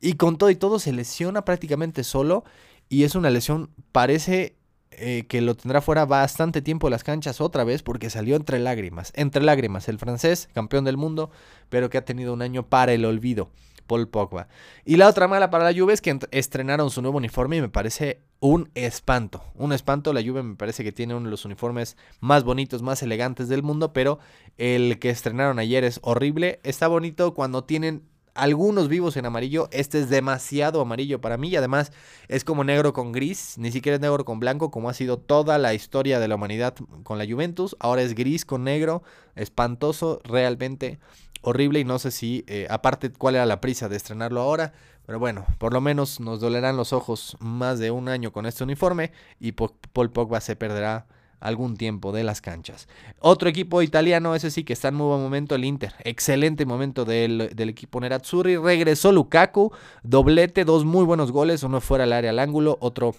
Y 0.00 0.14
con 0.14 0.38
todo 0.38 0.48
y 0.48 0.56
todo 0.56 0.78
se 0.78 0.92
lesiona 0.92 1.44
prácticamente 1.44 2.04
solo. 2.04 2.44
Y 2.88 3.04
es 3.04 3.14
una 3.14 3.28
lesión, 3.28 3.70
parece 3.92 4.57
eh, 4.90 5.26
que 5.28 5.40
lo 5.40 5.54
tendrá 5.54 5.80
fuera 5.80 6.06
bastante 6.06 6.62
tiempo 6.62 6.90
las 6.90 7.04
canchas 7.04 7.40
otra 7.40 7.64
vez 7.64 7.82
porque 7.82 8.10
salió 8.10 8.36
entre 8.36 8.58
lágrimas. 8.58 9.12
Entre 9.14 9.42
lágrimas, 9.42 9.88
el 9.88 9.98
francés, 9.98 10.48
campeón 10.52 10.84
del 10.84 10.96
mundo, 10.96 11.30
pero 11.68 11.90
que 11.90 11.98
ha 11.98 12.04
tenido 12.04 12.32
un 12.32 12.42
año 12.42 12.64
para 12.64 12.92
el 12.92 13.04
olvido. 13.04 13.50
Paul 13.88 14.06
Pogba. 14.06 14.46
Y 14.84 14.96
la 14.96 15.08
otra 15.08 15.26
mala 15.26 15.50
para 15.50 15.64
la 15.64 15.76
Juve 15.76 15.94
es 15.94 16.00
que 16.00 16.16
estrenaron 16.30 16.90
su 16.90 17.02
nuevo 17.02 17.18
uniforme 17.18 17.56
y 17.56 17.60
me 17.60 17.68
parece 17.68 18.20
un 18.38 18.70
espanto. 18.74 19.42
Un 19.54 19.72
espanto. 19.72 20.12
La 20.12 20.22
Juve 20.22 20.44
me 20.44 20.54
parece 20.54 20.84
que 20.84 20.92
tiene 20.92 21.16
uno 21.16 21.24
de 21.24 21.30
los 21.32 21.44
uniformes 21.44 21.96
más 22.20 22.44
bonitos, 22.44 22.82
más 22.82 23.02
elegantes 23.02 23.48
del 23.48 23.64
mundo, 23.64 23.92
pero 23.92 24.20
el 24.58 25.00
que 25.00 25.10
estrenaron 25.10 25.58
ayer 25.58 25.82
es 25.82 25.98
horrible. 26.02 26.60
Está 26.62 26.86
bonito 26.86 27.34
cuando 27.34 27.64
tienen 27.64 28.04
algunos 28.38 28.88
vivos 28.88 29.16
en 29.16 29.26
amarillo. 29.26 29.68
Este 29.72 30.00
es 30.00 30.08
demasiado 30.08 30.80
amarillo 30.80 31.20
para 31.20 31.36
mí 31.36 31.48
y 31.48 31.56
además 31.56 31.92
es 32.28 32.44
como 32.44 32.64
negro 32.64 32.92
con 32.92 33.12
gris, 33.12 33.56
ni 33.58 33.72
siquiera 33.72 33.96
es 33.96 34.00
negro 34.00 34.24
con 34.24 34.38
blanco 34.38 34.70
como 34.70 34.88
ha 34.88 34.94
sido 34.94 35.18
toda 35.18 35.58
la 35.58 35.74
historia 35.74 36.20
de 36.20 36.28
la 36.28 36.36
humanidad 36.36 36.74
con 37.02 37.18
la 37.18 37.26
Juventus. 37.26 37.76
Ahora 37.80 38.02
es 38.02 38.14
gris 38.14 38.44
con 38.44 38.64
negro, 38.64 39.02
espantoso, 39.34 40.20
realmente 40.24 41.00
horrible 41.42 41.80
y 41.80 41.84
no 41.84 41.98
sé 41.98 42.10
si 42.10 42.44
eh, 42.46 42.66
aparte 42.70 43.10
cuál 43.10 43.34
era 43.34 43.46
la 43.46 43.60
prisa 43.60 43.88
de 43.88 43.96
estrenarlo 43.96 44.40
ahora. 44.40 44.72
Pero 45.04 45.18
bueno, 45.18 45.46
por 45.58 45.72
lo 45.72 45.80
menos 45.80 46.20
nos 46.20 46.38
dolerán 46.38 46.76
los 46.76 46.92
ojos 46.92 47.36
más 47.40 47.78
de 47.78 47.90
un 47.90 48.08
año 48.08 48.30
con 48.32 48.46
este 48.46 48.62
uniforme 48.62 49.10
y 49.40 49.52
Paul 49.52 50.10
Pogba 50.12 50.40
se 50.40 50.54
perderá 50.54 51.06
algún 51.40 51.76
tiempo 51.76 52.12
de 52.12 52.24
las 52.24 52.40
canchas. 52.40 52.88
Otro 53.20 53.48
equipo 53.48 53.82
italiano, 53.82 54.34
ese 54.34 54.50
sí 54.50 54.64
que 54.64 54.72
está 54.72 54.88
en 54.88 54.96
muy 54.96 55.06
buen 55.06 55.20
momento, 55.20 55.54
el 55.54 55.64
Inter. 55.64 55.94
Excelente 56.04 56.66
momento 56.66 57.04
del, 57.04 57.52
equipo 57.56 58.00
Nerazzurri. 58.00 58.56
Regresó 58.56 59.12
Lukaku, 59.12 59.72
doblete, 60.02 60.64
dos 60.64 60.84
muy 60.84 61.04
buenos 61.04 61.32
goles, 61.32 61.62
uno 61.62 61.80
fuera 61.80 62.04
al 62.04 62.12
área 62.12 62.30
al 62.30 62.38
ángulo, 62.38 62.78
otro 62.80 63.14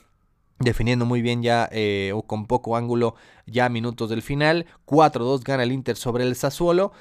definiendo 0.59 1.05
muy 1.05 1.21
bien 1.21 1.41
ya 1.41 1.69
eh, 1.71 2.11
o 2.13 2.23
con 2.23 2.45
poco 2.45 2.75
ángulo 2.75 3.15
ya 3.45 3.69
minutos 3.69 4.09
del 4.09 4.21
final. 4.21 4.65
4-2 4.85 5.43
gana 5.43 5.63
el 5.63 5.71
Inter 5.71 5.95
sobre 5.95 6.25
el 6.25 6.35
Sassuolo 6.35 6.91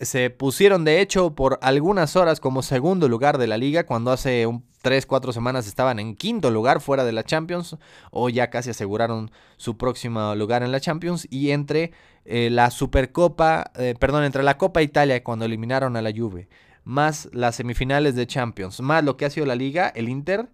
se 0.00 0.30
pusieron 0.30 0.84
de 0.84 1.00
hecho 1.00 1.34
por 1.34 1.58
algunas 1.62 2.16
horas 2.16 2.40
como 2.40 2.62
segundo 2.62 3.08
lugar 3.08 3.36
de 3.36 3.46
la 3.46 3.58
liga 3.58 3.84
cuando 3.84 4.10
hace 4.10 4.46
un 4.46 4.64
3, 4.82 5.04
4 5.04 5.32
semanas 5.32 5.66
estaban 5.66 5.98
en 5.98 6.16
quinto 6.16 6.50
lugar 6.50 6.80
fuera 6.80 7.04
de 7.04 7.12
la 7.12 7.22
Champions 7.22 7.76
o 8.10 8.30
ya 8.30 8.48
casi 8.48 8.70
aseguraron 8.70 9.30
su 9.58 9.76
próximo 9.76 10.34
lugar 10.34 10.62
en 10.62 10.72
la 10.72 10.80
Champions 10.80 11.28
y 11.30 11.50
entre 11.50 11.92
eh, 12.24 12.48
la 12.50 12.70
Supercopa, 12.70 13.72
eh, 13.76 13.94
perdón, 13.98 14.24
entre 14.24 14.42
la 14.42 14.56
Copa 14.56 14.80
Italia 14.80 15.22
cuando 15.22 15.44
eliminaron 15.44 15.96
a 15.96 16.02
la 16.02 16.12
Juve, 16.16 16.48
más 16.84 17.28
las 17.32 17.56
semifinales 17.56 18.14
de 18.14 18.26
Champions, 18.26 18.80
más 18.80 19.04
lo 19.04 19.18
que 19.18 19.26
ha 19.26 19.30
sido 19.30 19.44
la 19.44 19.54
liga, 19.54 19.92
el 19.94 20.08
Inter 20.08 20.48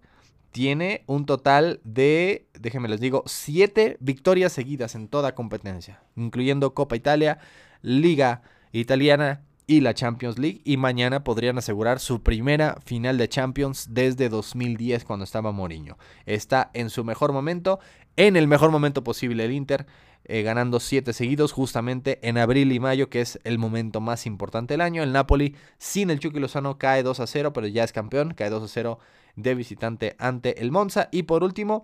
tiene 0.51 1.03
un 1.07 1.25
total 1.25 1.79
de, 1.85 2.47
déjenme 2.59 2.89
les 2.89 2.99
digo, 2.99 3.23
7 3.25 3.97
victorias 4.01 4.51
seguidas 4.51 4.95
en 4.95 5.07
toda 5.07 5.35
competencia, 5.35 6.01
incluyendo 6.17 6.73
Copa 6.73 6.97
Italia, 6.97 7.39
Liga 7.81 8.41
italiana 8.79 9.41
y 9.67 9.81
la 9.81 9.93
Champions 9.93 10.39
League 10.39 10.61
y 10.63 10.77
mañana 10.77 11.23
podrían 11.25 11.57
asegurar 11.57 11.99
su 11.99 12.23
primera 12.23 12.77
final 12.85 13.17
de 13.17 13.27
Champions 13.27 13.87
desde 13.91 14.29
2010 14.29 15.03
cuando 15.03 15.25
estaba 15.25 15.51
Mourinho. 15.51 15.97
Está 16.25 16.71
en 16.73 16.89
su 16.89 17.03
mejor 17.03 17.33
momento, 17.33 17.79
en 18.15 18.37
el 18.37 18.47
mejor 18.47 18.71
momento 18.71 19.03
posible 19.03 19.43
el 19.43 19.51
Inter, 19.51 19.85
eh, 20.23 20.41
ganando 20.41 20.79
siete 20.79 21.13
seguidos 21.13 21.51
justamente 21.51 22.19
en 22.27 22.37
abril 22.37 22.71
y 22.71 22.79
mayo, 22.79 23.09
que 23.09 23.21
es 23.21 23.39
el 23.43 23.57
momento 23.57 24.01
más 24.01 24.25
importante 24.25 24.73
del 24.73 24.81
año. 24.81 25.03
El 25.03 25.11
Napoli 25.11 25.55
sin 25.77 26.09
el 26.09 26.19
Chucky 26.19 26.39
Lozano 26.39 26.77
cae 26.77 27.03
2 27.03 27.19
a 27.19 27.27
0, 27.27 27.53
pero 27.53 27.67
ya 27.67 27.83
es 27.83 27.91
campeón, 27.91 28.33
cae 28.33 28.49
2 28.49 28.63
a 28.63 28.67
0 28.67 28.99
de 29.35 29.55
visitante 29.55 30.15
ante 30.17 30.61
el 30.61 30.71
Monza. 30.71 31.09
Y 31.11 31.23
por 31.23 31.43
último, 31.43 31.83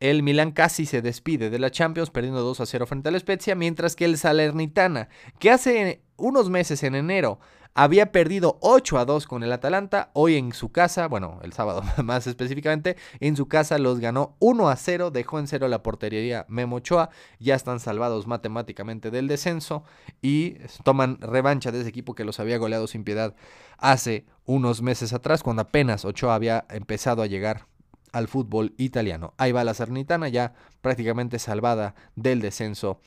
el 0.00 0.22
Milan 0.22 0.52
casi 0.52 0.86
se 0.86 1.02
despide 1.02 1.50
de 1.50 1.58
la 1.58 1.70
Champions 1.70 2.10
perdiendo 2.10 2.42
2 2.42 2.60
a 2.60 2.66
0 2.66 2.86
frente 2.86 3.08
al 3.08 3.20
Spezia, 3.20 3.54
mientras 3.54 3.96
que 3.96 4.04
el 4.04 4.18
Salernitana, 4.18 5.08
que 5.38 5.50
hace 5.50 6.02
unos 6.18 6.50
meses 6.50 6.82
en 6.82 6.94
enero 6.94 7.38
había 7.74 8.10
perdido 8.10 8.58
8 8.60 8.98
a 8.98 9.04
2 9.04 9.26
con 9.26 9.44
el 9.44 9.52
Atalanta, 9.52 10.10
hoy 10.12 10.36
en 10.36 10.52
su 10.52 10.72
casa, 10.72 11.06
bueno, 11.06 11.38
el 11.42 11.52
sábado 11.52 11.82
más 12.02 12.26
específicamente, 12.26 12.96
en 13.20 13.36
su 13.36 13.46
casa 13.46 13.78
los 13.78 14.00
ganó 14.00 14.34
1 14.40 14.68
a 14.68 14.76
0, 14.76 15.10
dejó 15.12 15.38
en 15.38 15.46
cero 15.46 15.68
la 15.68 15.82
portería 15.82 16.44
Memo 16.48 16.76
Ochoa, 16.76 17.10
ya 17.38 17.54
están 17.54 17.78
salvados 17.78 18.26
matemáticamente 18.26 19.10
del 19.10 19.28
descenso 19.28 19.84
y 20.20 20.56
toman 20.82 21.20
revancha 21.20 21.70
de 21.70 21.80
ese 21.80 21.88
equipo 21.88 22.14
que 22.14 22.24
los 22.24 22.40
había 22.40 22.58
goleado 22.58 22.88
sin 22.88 23.04
piedad 23.04 23.36
hace 23.76 24.26
unos 24.44 24.82
meses 24.82 25.12
atrás, 25.12 25.42
cuando 25.44 25.62
apenas 25.62 26.04
Ochoa 26.04 26.34
había 26.34 26.66
empezado 26.70 27.22
a 27.22 27.26
llegar 27.26 27.66
al 28.12 28.26
fútbol 28.26 28.74
italiano. 28.78 29.34
Ahí 29.36 29.52
va 29.52 29.64
la 29.64 29.74
Cernitana 29.74 30.28
ya 30.28 30.54
prácticamente 30.80 31.38
salvada 31.38 31.94
del 32.16 32.40
descenso 32.40 33.00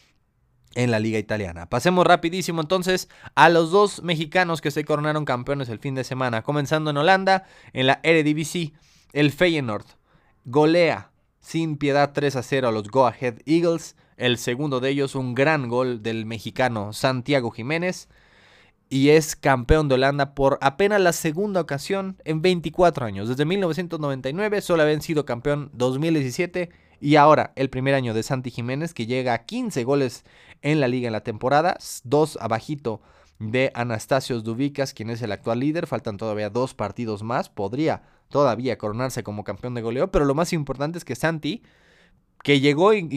en 0.75 0.92
la 0.92 1.00
liga 1.00 1.20
italiana. 1.20 1.68
Pasemos 1.68 2.06
rapidísimo 2.06 2.62
entonces 2.62 3.10
a 3.36 3.50
los 3.50 3.72
dos 3.72 4.04
mexicanos 4.04 4.62
que 4.62 4.72
se 4.72 4.86
coronaron 4.86 5.25
campeones 5.25 5.70
el 5.70 5.80
fin 5.80 5.96
de 5.96 6.04
semana, 6.04 6.44
comenzando 6.44 6.92
en 6.92 6.98
Holanda, 6.98 7.46
en 7.74 7.88
la 7.88 8.00
Eredivisie, 8.04 8.74
el 9.13 9.32
Feyenoord 9.32 9.86
golea 10.46 11.12
sin 11.40 11.78
piedad 11.78 12.12
3 12.13 12.36
a 12.36 12.44
0 12.44 12.68
a 12.68 12.72
los 12.72 12.90
Go 12.90 13.08
Ahead 13.08 13.40
Eagles, 13.46 13.96
el 14.18 14.38
segundo 14.38 14.80
de 14.80 14.90
ellos 14.90 15.16
un 15.16 15.34
gran 15.34 15.68
gol 15.68 16.04
del 16.04 16.25
mexicano 16.25 16.94
Santiago 16.94 17.51
Jiménez 17.51 18.08
y 18.90 19.10
es 19.10 19.36
campeón 19.36 19.88
de 19.88 19.96
Holanda 19.96 20.36
por 20.36 20.60
apenas 20.62 21.01
la 21.01 21.13
segunda 21.13 21.62
ocasión 21.62 22.18
en 22.25 22.42
24 22.42 23.06
años. 23.06 23.30
Desde 23.30 23.46
1999 23.46 24.62
solo 24.62 24.84
habían 24.84 25.01
sido 25.01 25.25
campeón 25.25 25.72
2017 25.74 26.70
y 27.01 27.15
ahora 27.15 27.51
el 27.55 27.70
primer 27.70 27.96
año 27.96 28.13
de 28.13 28.24
Santi 28.24 28.51
Jiménez 28.51 28.93
que 28.93 29.08
llega 29.08 29.34
a 29.34 29.46
15 29.46 29.84
goles 29.84 30.24
en 30.62 30.79
la 30.79 30.88
liga 30.88 31.08
en 31.08 31.13
la 31.13 31.24
temporada, 31.24 31.77
dos 32.03 32.38
abajito 32.39 33.01
de 33.39 33.72
Anastasios 33.74 34.43
Dubicas, 34.43 34.93
quien 34.93 35.10
es 35.10 35.22
el 35.24 35.31
actual 35.31 35.60
líder. 35.60 35.88
Faltan 35.88 36.17
todavía 36.17 36.51
dos 36.51 36.75
partidos 36.75 37.24
más. 37.24 37.50
Podría 37.50 38.03
todavía 38.29 38.77
coronarse 38.77 39.24
como 39.24 39.43
campeón 39.43 39.74
de 39.74 39.81
goleo, 39.81 40.12
pero 40.12 40.25
lo 40.25 40.36
más 40.36 40.53
importante 40.53 41.00
es 41.00 41.05
que 41.05 41.15
Santi 41.15 41.63
que 42.43 42.60
llegó, 42.60 42.91
eh, 42.93 43.08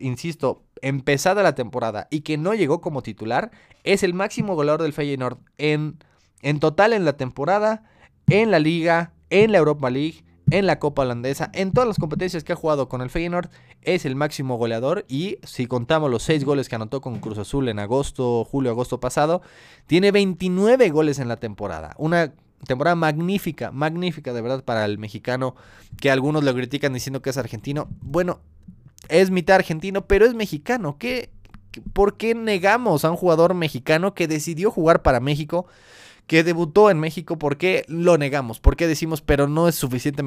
insisto, 0.00 0.64
empezada 0.80 1.42
la 1.42 1.54
temporada 1.54 2.08
y 2.10 2.20
que 2.20 2.38
no 2.38 2.54
llegó 2.54 2.80
como 2.80 3.02
titular, 3.02 3.50
es 3.84 4.02
el 4.02 4.14
máximo 4.14 4.54
goleador 4.54 4.82
del 4.82 4.94
Feyenoord 4.94 5.38
en, 5.58 5.98
en 6.40 6.58
total 6.58 6.94
en 6.94 7.04
la 7.04 7.16
temporada, 7.16 7.84
en 8.28 8.50
la 8.50 8.58
Liga, 8.58 9.12
en 9.30 9.52
la 9.52 9.58
Europa 9.58 9.90
League, 9.90 10.24
en 10.52 10.66
la 10.66 10.78
Copa 10.78 11.02
Holandesa, 11.02 11.50
en 11.54 11.72
todas 11.72 11.88
las 11.88 11.96
competencias 11.98 12.44
que 12.44 12.52
ha 12.52 12.56
jugado 12.56 12.86
con 12.86 13.00
el 13.00 13.08
Feyenoord, 13.08 13.48
es 13.80 14.04
el 14.04 14.16
máximo 14.16 14.56
goleador 14.56 15.06
y 15.08 15.38
si 15.44 15.66
contamos 15.66 16.10
los 16.10 16.22
6 16.24 16.44
goles 16.44 16.68
que 16.68 16.74
anotó 16.74 17.00
con 17.00 17.20
Cruz 17.20 17.38
Azul 17.38 17.70
en 17.70 17.78
agosto, 17.78 18.44
julio, 18.44 18.70
agosto 18.70 19.00
pasado, 19.00 19.40
tiene 19.86 20.12
29 20.12 20.90
goles 20.90 21.18
en 21.18 21.28
la 21.28 21.36
temporada. 21.36 21.94
Una 21.96 22.34
temporada 22.66 22.94
magnífica, 22.94 23.70
magnífica 23.70 24.34
de 24.34 24.42
verdad 24.42 24.62
para 24.62 24.84
el 24.84 24.98
mexicano, 24.98 25.54
que 25.98 26.10
algunos 26.10 26.44
lo 26.44 26.54
critican 26.54 26.92
diciendo 26.92 27.22
que 27.22 27.30
es 27.30 27.38
argentino. 27.38 27.88
Bueno, 28.02 28.40
es 29.08 29.30
mitad 29.30 29.56
argentino, 29.56 30.06
pero 30.06 30.26
es 30.26 30.34
mexicano. 30.34 30.96
¿Qué, 30.98 31.30
¿Por 31.94 32.18
qué 32.18 32.34
negamos 32.34 33.06
a 33.06 33.10
un 33.10 33.16
jugador 33.16 33.54
mexicano 33.54 34.12
que 34.12 34.28
decidió 34.28 34.70
jugar 34.70 35.00
para 35.00 35.18
México? 35.18 35.66
Que 36.32 36.44
debutó 36.44 36.90
en 36.90 36.98
México, 36.98 37.36
¿por 37.36 37.58
qué 37.58 37.84
lo 37.88 38.16
negamos? 38.16 38.58
¿Por 38.58 38.74
qué 38.74 38.86
decimos, 38.86 39.20
pero 39.20 39.48
no 39.48 39.68
es 39.68 39.74
suficiente 39.74 40.24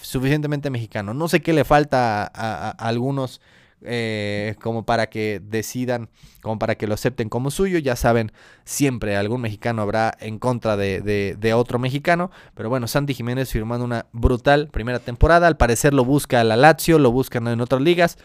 suficientemente 0.00 0.70
mexicano? 0.70 1.12
No 1.12 1.28
sé 1.28 1.42
qué 1.42 1.52
le 1.52 1.66
falta 1.66 2.22
a, 2.34 2.70
algunos 2.70 3.42
eh, 3.82 4.54
como 4.62 4.86
para 4.86 5.10
que 5.10 5.42
decidan, 5.44 6.08
como 6.40 6.58
para 6.58 6.76
que 6.76 6.86
lo 6.86 6.94
acepten 6.94 7.28
como 7.28 7.50
suyo. 7.50 7.76
Ya 7.80 7.96
saben, 7.96 8.32
siempre 8.64 9.14
algún 9.14 9.42
mexicano 9.42 9.82
habrá 9.82 10.16
en 10.20 10.38
contra 10.38 10.78
de, 10.78 11.02
de, 11.38 11.52
otro 11.52 11.78
mexicano. 11.78 12.30
Pero 12.54 12.70
bueno, 12.70 12.88
Santi 12.88 13.12
Jiménez 13.12 13.50
firmando 13.50 13.84
una 13.84 14.06
brutal 14.12 14.68
primera 14.68 15.00
temporada. 15.00 15.48
Al 15.48 15.58
parecer 15.58 15.92
lo 15.92 16.06
busca 16.06 16.42
la 16.44 16.56
Lazio, 16.56 16.98
lo 16.98 17.12
buscan 17.12 17.46
en 17.48 17.60
otras 17.60 17.82
ligas. 17.82 18.16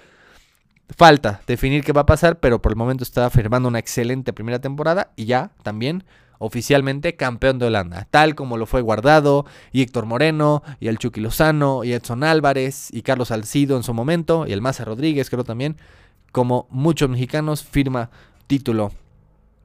Falta 0.95 1.41
definir 1.45 1.83
qué 1.83 1.91
va 1.91 2.03
a 2.03 2.05
pasar, 2.05 2.39
pero 2.39 2.61
por 2.61 2.71
el 2.71 2.77
momento 2.77 3.03
está 3.03 3.29
firmando 3.29 3.67
una 3.67 3.79
excelente 3.79 4.31
primera 4.31 4.59
temporada 4.59 5.11
y 5.17 5.25
ya 5.25 5.51
también 5.61 6.05
oficialmente 6.39 7.15
campeón 7.15 7.59
de 7.59 7.67
Holanda, 7.67 8.07
tal 8.09 8.35
como 8.35 8.57
lo 8.57 8.65
fue 8.65 8.81
Guardado 8.81 9.45
y 9.71 9.81
Héctor 9.81 10.05
Moreno 10.05 10.63
y 10.79 10.87
el 10.87 10.97
Chucky 10.97 11.21
Lozano 11.21 11.83
y 11.83 11.93
Edson 11.93 12.23
Álvarez 12.23 12.89
y 12.91 13.01
Carlos 13.01 13.31
Alcido 13.31 13.77
en 13.77 13.83
su 13.83 13.93
momento 13.93 14.45
y 14.47 14.53
el 14.53 14.61
Maza 14.61 14.85
Rodríguez 14.85 15.29
creo 15.29 15.43
también, 15.43 15.77
como 16.31 16.67
muchos 16.69 17.09
mexicanos 17.09 17.63
firma 17.63 18.09
título 18.47 18.91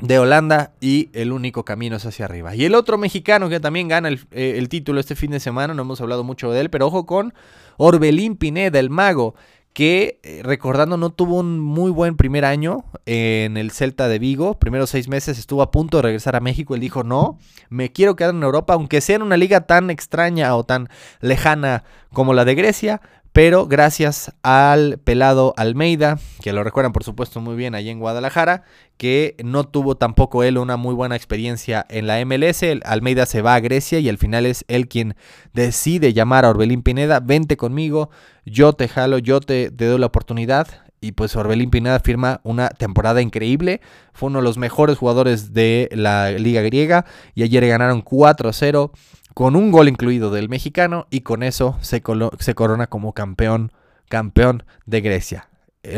de 0.01 0.19
Holanda 0.19 0.73
y 0.81 1.11
el 1.13 1.33
único 1.33 1.65
camino 1.65 1.97
es 1.97 2.05
hacia 2.05 2.25
arriba. 2.25 2.57
Y 2.57 2.65
el 2.65 2.75
otro 2.75 2.99
mexicano 2.99 3.49
que 3.49 3.61
también 3.61 3.87
gana 3.87 4.09
el, 4.09 4.27
eh, 4.33 4.55
el 4.59 4.69
título 4.69 4.99
este 4.99 5.15
fin 5.15 5.31
de 5.31 5.39
semana, 5.41 5.75
no 5.75 5.83
hemos 5.83 6.01
hablado 6.01 6.25
mucho 6.25 6.51
de 6.51 6.61
él, 6.61 6.71
pero 6.71 6.89
ojo 6.89 7.07
con 7.07 7.33
Orbelín 7.77 8.37
Pineda, 8.37 8.81
el 8.81 8.91
mago, 8.91 9.35
que 9.73 10.21
eh, 10.23 10.43
recordando 10.43 10.97
no 10.97 11.11
tuvo 11.11 11.39
un 11.39 11.59
muy 11.59 11.91
buen 11.91 12.17
primer 12.17 12.45
año 12.45 12.85
en 13.07 13.57
el 13.57 13.71
Celta 13.71 14.09
de 14.09 14.19
Vigo. 14.19 14.59
Primeros 14.59 14.91
seis 14.91 15.09
meses 15.09 15.39
estuvo 15.39 15.63
a 15.63 15.71
punto 15.71 15.99
de 15.99 16.03
regresar 16.03 16.37
a 16.37 16.41
México. 16.41 16.75
Él 16.75 16.81
dijo, 16.81 17.05
no, 17.05 17.39
me 17.71 17.91
quiero 17.91 18.15
quedar 18.15 18.35
en 18.35 18.43
Europa, 18.43 18.75
aunque 18.75 19.01
sea 19.01 19.17
en 19.17 19.23
una 19.23 19.37
liga 19.37 19.63
tan 19.63 19.91
extraña 19.91 20.55
o 20.57 20.65
tan 20.65 20.89
lejana 21.21 21.85
como 22.13 22.35
la 22.35 22.45
de 22.45 22.55
Grecia. 22.55 23.01
Pero 23.33 23.67
gracias 23.67 24.35
al 24.43 24.99
pelado 24.99 25.55
Almeida, 25.57 26.19
que 26.43 26.53
lo 26.53 26.65
recuerdan 26.65 26.93
por 26.93 27.03
supuesto 27.03 27.41
muy 27.41 27.57
bien 27.57 27.75
allí 27.75 27.89
en 27.89 27.99
Guadalajara, 27.99 28.65
que 28.99 29.37
no 29.43 29.65
tuvo 29.65 29.95
tampoco 29.95 30.43
él 30.43 30.59
una 30.59 30.77
muy 30.77 30.95
buena 30.95 31.17
experiencia 31.17 31.87
en 31.89 32.07
la 32.07 32.23
MLS. 32.27 32.63
Almeida 32.85 33.25
se 33.25 33.41
va 33.41 33.55
a 33.55 33.61
Grecia 33.61 34.01
y 34.01 34.11
al 34.11 34.19
final 34.19 34.45
es 34.45 34.67
él 34.69 34.87
quien 34.87 35.17
decide 35.55 36.13
llamar 36.13 36.45
a 36.45 36.51
Orbelín 36.51 36.83
Pineda, 36.83 37.21
vente 37.21 37.57
conmigo, 37.57 38.11
yo 38.45 38.75
te 38.75 38.87
jalo, 38.87 39.17
yo 39.17 39.41
te, 39.41 39.71
te 39.71 39.87
doy 39.87 39.99
la 39.99 40.07
oportunidad. 40.07 40.82
Y 41.03 41.13
pues 41.13 41.37
Orbelín 41.37 41.71
Pineda 41.71 41.99
firma 42.01 42.41
una 42.45 42.69
temporada 42.71 43.21
increíble. 43.21 43.81
Fue 44.15 44.29
uno 44.29 44.39
de 44.39 44.45
los 44.45 44.57
mejores 44.57 44.97
jugadores 44.97 45.53
de 45.53 45.91
la 45.93 46.31
liga 46.31 46.63
griega 46.63 47.05
y 47.35 47.43
ayer 47.43 47.67
ganaron 47.67 48.05
4-0 48.05 48.93
con 49.35 49.57
un 49.57 49.73
gol 49.73 49.89
incluido 49.89 50.31
del 50.31 50.49
mexicano 50.49 51.09
y 51.11 51.23
con 51.23 51.43
eso 51.43 51.77
se, 51.81 52.03
corona 52.03 52.87
como 52.87 53.13
campeón, 53.13 53.73
campeón 54.09 54.63
de 54.87 55.01
Grecia. 55.01 55.49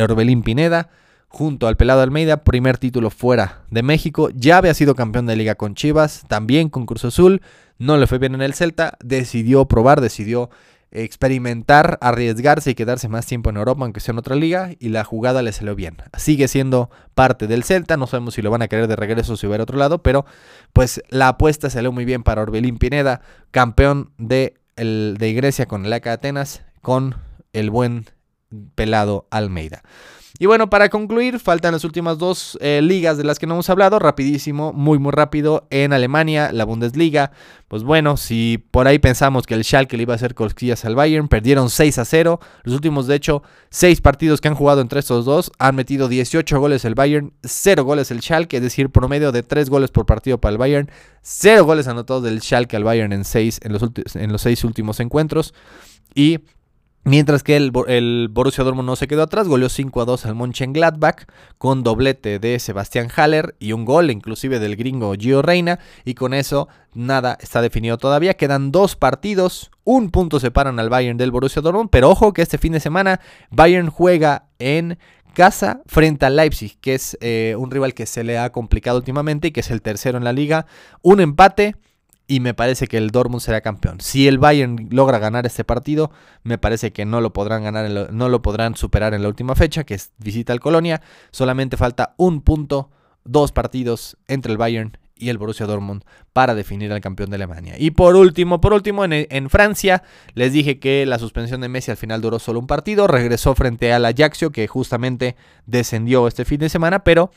Orbelín 0.00 0.42
Pineda, 0.42 0.88
junto 1.28 1.66
al 1.66 1.76
Pelado 1.76 2.00
Almeida, 2.00 2.42
primer 2.42 2.78
título 2.78 3.10
fuera 3.10 3.64
de 3.70 3.82
México, 3.82 4.30
ya 4.34 4.56
había 4.56 4.72
sido 4.72 4.94
campeón 4.94 5.26
de 5.26 5.36
liga 5.36 5.56
con 5.56 5.74
Chivas, 5.74 6.22
también 6.28 6.70
con 6.70 6.86
Cruz 6.86 7.04
Azul, 7.04 7.42
no 7.78 7.98
le 7.98 8.06
fue 8.06 8.18
bien 8.18 8.34
en 8.34 8.42
el 8.42 8.54
Celta, 8.54 8.96
decidió 9.02 9.66
probar, 9.66 10.00
decidió 10.00 10.48
experimentar, 10.94 11.98
arriesgarse 12.00 12.70
y 12.70 12.74
quedarse 12.74 13.08
más 13.08 13.26
tiempo 13.26 13.50
en 13.50 13.56
Europa, 13.56 13.82
aunque 13.82 14.00
sea 14.00 14.12
en 14.12 14.18
otra 14.18 14.36
liga, 14.36 14.70
y 14.78 14.88
la 14.88 15.04
jugada 15.04 15.42
le 15.42 15.52
salió 15.52 15.74
bien. 15.74 15.96
Sigue 16.16 16.48
siendo 16.48 16.90
parte 17.14 17.46
del 17.46 17.64
Celta, 17.64 17.96
no 17.96 18.06
sabemos 18.06 18.34
si 18.34 18.42
lo 18.42 18.50
van 18.50 18.62
a 18.62 18.68
querer 18.68 18.86
de 18.86 18.96
regreso 18.96 19.34
o 19.34 19.36
si 19.36 19.46
va 19.46 19.56
a 19.56 19.62
otro 19.62 19.76
lado, 19.76 20.02
pero 20.02 20.24
pues 20.72 21.02
la 21.08 21.28
apuesta 21.28 21.68
salió 21.68 21.92
muy 21.92 22.04
bien 22.04 22.22
para 22.22 22.42
Orbelín 22.42 22.78
Pineda, 22.78 23.20
campeón 23.50 24.12
de, 24.18 24.54
el, 24.76 25.16
de 25.18 25.32
Grecia 25.34 25.66
con 25.66 25.84
el 25.84 25.92
AK 25.92 26.06
Atenas, 26.06 26.62
con 26.80 27.16
el 27.52 27.70
buen 27.70 28.06
pelado 28.74 29.26
Almeida. 29.30 29.82
Y 30.36 30.46
bueno, 30.46 30.68
para 30.68 30.88
concluir, 30.88 31.38
faltan 31.38 31.74
las 31.74 31.84
últimas 31.84 32.18
dos 32.18 32.58
eh, 32.60 32.80
ligas 32.82 33.16
de 33.16 33.22
las 33.22 33.38
que 33.38 33.46
no 33.46 33.54
hemos 33.54 33.70
hablado. 33.70 34.00
Rapidísimo, 34.00 34.72
muy 34.72 34.98
muy 34.98 35.12
rápido. 35.12 35.68
En 35.70 35.92
Alemania, 35.92 36.50
la 36.52 36.64
Bundesliga. 36.64 37.30
Pues 37.68 37.84
bueno, 37.84 38.16
si 38.16 38.58
por 38.72 38.88
ahí 38.88 38.98
pensamos 38.98 39.46
que 39.46 39.54
el 39.54 39.62
Schalke 39.62 39.96
le 39.96 40.02
iba 40.02 40.12
a 40.12 40.16
hacer 40.16 40.34
cosquillas 40.34 40.84
al 40.84 40.96
Bayern, 40.96 41.28
perdieron 41.28 41.70
6 41.70 41.98
a 41.98 42.04
0. 42.04 42.40
Los 42.64 42.74
últimos, 42.74 43.06
de 43.06 43.14
hecho, 43.14 43.44
6 43.70 44.00
partidos 44.00 44.40
que 44.40 44.48
han 44.48 44.56
jugado 44.56 44.80
entre 44.80 44.98
estos 44.98 45.24
dos, 45.24 45.52
han 45.60 45.76
metido 45.76 46.08
18 46.08 46.58
goles 46.58 46.84
el 46.84 46.96
Bayern, 46.96 47.32
0 47.44 47.84
goles 47.84 48.10
el 48.10 48.20
Schalke, 48.20 48.56
es 48.56 48.62
decir, 48.62 48.90
promedio 48.90 49.30
de 49.30 49.44
3 49.44 49.70
goles 49.70 49.92
por 49.92 50.04
partido 50.04 50.38
para 50.38 50.50
el 50.50 50.58
Bayern, 50.58 50.90
0 51.22 51.64
goles 51.64 51.86
anotados 51.86 52.24
del 52.24 52.42
Schalke 52.42 52.74
al 52.74 52.82
Bayern 52.82 53.12
en 53.12 53.24
6 53.24 53.60
en 53.62 53.72
los, 53.72 53.82
en 54.16 54.32
los 54.32 54.42
6 54.42 54.64
últimos 54.64 54.98
encuentros. 54.98 55.54
Y 56.12 56.40
Mientras 57.06 57.42
que 57.42 57.56
el, 57.56 57.70
el, 57.86 58.28
Borussia 58.30 58.64
Dortmund 58.64 58.86
no 58.86 58.96
se 58.96 59.06
quedó 59.06 59.24
atrás, 59.24 59.46
goleó 59.46 59.68
5 59.68 60.00
a 60.00 60.04
2 60.06 60.24
al 60.24 60.34
Mönchengladbach 60.34 61.26
con 61.58 61.82
doblete 61.82 62.38
de 62.38 62.58
Sebastián 62.58 63.08
Haller 63.14 63.54
y 63.58 63.72
un 63.72 63.84
gol 63.84 64.10
inclusive 64.10 64.58
del 64.58 64.76
gringo 64.76 65.12
Gio 65.14 65.42
Reina 65.42 65.78
y 66.06 66.14
con 66.14 66.32
eso 66.32 66.66
nada 66.94 67.36
está 67.42 67.60
definido 67.60 67.98
todavía. 67.98 68.34
Quedan 68.34 68.72
dos 68.72 68.96
partidos, 68.96 69.70
un 69.84 70.10
punto 70.10 70.40
separan 70.40 70.80
al 70.80 70.88
Bayern 70.88 71.18
del 71.18 71.30
Borussia 71.30 71.60
Dortmund, 71.60 71.90
pero 71.90 72.08
ojo 72.08 72.32
que 72.32 72.40
este 72.40 72.56
fin 72.56 72.72
de 72.72 72.80
semana 72.80 73.20
Bayern 73.50 73.90
juega 73.90 74.46
en 74.58 74.98
casa 75.34 75.82
frente 75.84 76.24
al 76.24 76.36
Leipzig, 76.36 76.78
que 76.80 76.94
es 76.94 77.18
eh, 77.20 77.54
un 77.58 77.70
rival 77.70 77.92
que 77.92 78.06
se 78.06 78.24
le 78.24 78.38
ha 78.38 78.50
complicado 78.50 78.96
últimamente 78.96 79.48
y 79.48 79.50
que 79.52 79.60
es 79.60 79.70
el 79.70 79.82
tercero 79.82 80.16
en 80.16 80.24
la 80.24 80.32
liga. 80.32 80.64
Un 81.02 81.20
empate 81.20 81.76
y 82.26 82.40
me 82.40 82.54
parece 82.54 82.86
que 82.86 82.96
el 82.96 83.10
Dortmund 83.10 83.42
será 83.42 83.60
campeón. 83.60 84.00
Si 84.00 84.26
el 84.26 84.38
Bayern 84.38 84.88
logra 84.90 85.18
ganar 85.18 85.46
este 85.46 85.64
partido, 85.64 86.10
me 86.42 86.58
parece 86.58 86.92
que 86.92 87.04
no 87.04 87.20
lo 87.20 87.32
podrán 87.32 87.64
ganar, 87.64 88.12
no 88.12 88.28
lo 88.28 88.42
podrán 88.42 88.76
superar 88.76 89.14
en 89.14 89.22
la 89.22 89.28
última 89.28 89.54
fecha, 89.54 89.84
que 89.84 89.94
es 89.94 90.12
visita 90.18 90.52
al 90.52 90.60
Colonia. 90.60 91.02
Solamente 91.30 91.76
falta 91.76 92.14
un 92.16 92.40
punto, 92.40 92.90
dos 93.24 93.52
partidos 93.52 94.16
entre 94.26 94.52
el 94.52 94.58
Bayern 94.58 94.96
y 95.16 95.28
el 95.28 95.38
Borussia 95.38 95.66
Dortmund 95.66 96.02
para 96.32 96.54
definir 96.54 96.92
al 96.92 97.00
campeón 97.00 97.30
de 97.30 97.36
Alemania. 97.36 97.74
Y 97.78 97.92
por 97.92 98.16
último, 98.16 98.60
por 98.60 98.72
último, 98.72 99.04
en, 99.04 99.12
en, 99.12 99.50
Francia, 99.50 100.02
les 100.34 100.52
dije 100.52 100.78
que 100.78 101.06
la 101.06 101.18
suspensión 101.18 101.60
de 101.60 101.68
Messi 101.68 101.90
al 101.90 101.96
final 101.96 102.20
duró 102.20 102.38
solo 102.38 102.58
un 102.58 102.66
partido, 102.66 103.06
regresó 103.06 103.54
frente 103.54 103.92
al 103.92 104.04
Ajaxio, 104.04 104.50
que 104.50 104.66
justamente 104.66 105.36
descendió 105.66 106.26
este 106.26 106.44
fin 106.44 106.58
de 106.58 106.68
semana, 106.68 107.04
pero 107.04 107.30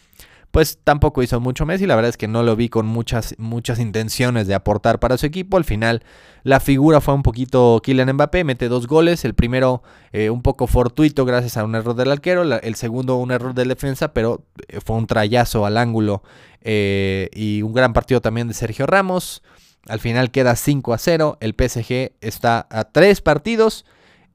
pues 0.57 0.79
tampoco 0.83 1.21
hizo 1.21 1.39
mucho 1.39 1.67
Messi. 1.67 1.85
La 1.85 1.95
verdad 1.95 2.09
es 2.09 2.17
que 2.17 2.27
no 2.27 2.41
lo 2.41 2.55
vi 2.55 2.67
con 2.67 2.87
muchas, 2.87 3.35
muchas 3.37 3.77
intenciones 3.77 4.47
de 4.47 4.55
aportar 4.55 4.99
para 4.99 5.15
su 5.19 5.27
equipo. 5.27 5.55
Al 5.55 5.65
final, 5.65 6.01
la 6.41 6.59
figura 6.59 6.99
fue 6.99 7.13
un 7.13 7.21
poquito 7.21 7.79
Kylian 7.83 8.13
Mbappé, 8.13 8.43
mete 8.43 8.67
dos 8.67 8.87
goles. 8.87 9.23
El 9.23 9.35
primero, 9.35 9.83
eh, 10.13 10.31
un 10.31 10.41
poco 10.41 10.65
fortuito, 10.65 11.25
gracias 11.25 11.57
a 11.57 11.63
un 11.63 11.75
error 11.75 11.93
del 11.93 12.11
arquero. 12.11 12.41
el 12.41 12.73
segundo, 12.73 13.17
un 13.17 13.29
error 13.29 13.53
de 13.53 13.65
defensa, 13.65 14.13
pero 14.13 14.47
eh, 14.67 14.79
fue 14.83 14.95
un 14.95 15.05
trayazo 15.05 15.63
al 15.63 15.77
ángulo. 15.77 16.23
Eh, 16.61 17.29
y 17.33 17.61
un 17.61 17.73
gran 17.73 17.93
partido 17.93 18.19
también 18.19 18.47
de 18.47 18.55
Sergio 18.55 18.87
Ramos. 18.87 19.43
Al 19.87 19.99
final 19.99 20.31
queda 20.31 20.55
5 20.55 20.91
a 20.91 20.97
0. 20.97 21.37
El 21.39 21.53
PSG 21.53 22.13
está 22.19 22.65
a 22.71 22.85
3 22.85 23.21
partidos 23.21 23.85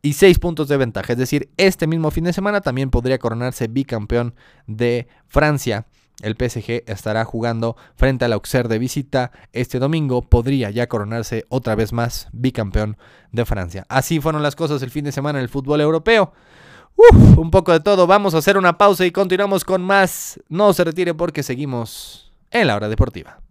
y 0.03 0.13
6 0.13 0.39
puntos 0.39 0.69
de 0.69 0.77
ventaja. 0.77 1.15
Es 1.15 1.19
decir, 1.19 1.51
este 1.57 1.89
mismo 1.89 2.13
fin 2.13 2.23
de 2.23 2.33
semana 2.33 2.61
también 2.61 2.91
podría 2.91 3.19
coronarse 3.19 3.67
bicampeón 3.67 4.37
de 4.69 5.09
Francia. 5.27 5.87
El 6.21 6.37
PSG 6.37 6.85
estará 6.87 7.25
jugando 7.25 7.77
frente 7.97 8.25
al 8.25 8.33
Auxerre 8.33 8.69
de 8.69 8.79
visita 8.79 9.33
este 9.53 9.79
domingo. 9.79 10.23
Podría 10.23 10.71
ya 10.71 10.89
coronarse 10.89 11.47
otra 11.49 11.75
vez 11.75 11.93
más 11.93 12.29
bicampeón 12.33 12.97
de 13.33 13.45
Francia. 13.45 13.87
Así 13.89 14.21
fueron 14.21 14.43
las 14.43 14.55
cosas 14.55 14.83
el 14.83 14.91
fin 14.91 15.05
de 15.05 15.13
semana 15.13 15.39
en 15.39 15.45
el 15.45 15.49
fútbol 15.49 15.81
europeo. 15.81 16.33
Uf, 16.97 17.39
un 17.39 17.51
poco 17.51 17.73
de 17.73 17.81
todo. 17.81 18.07
Vamos 18.07 18.35
a 18.35 18.39
hacer 18.39 18.57
una 18.57 18.79
pausa 18.79 19.05
y 19.05 19.11
continuamos 19.11 19.65
con 19.65 19.83
más. 19.83 20.41
No 20.49 20.73
se 20.73 20.85
retire 20.85 21.15
porque 21.15 21.43
seguimos 21.43 22.33
en 22.51 22.67
la 22.69 22.77
hora 22.77 22.89
deportiva. 22.89 23.42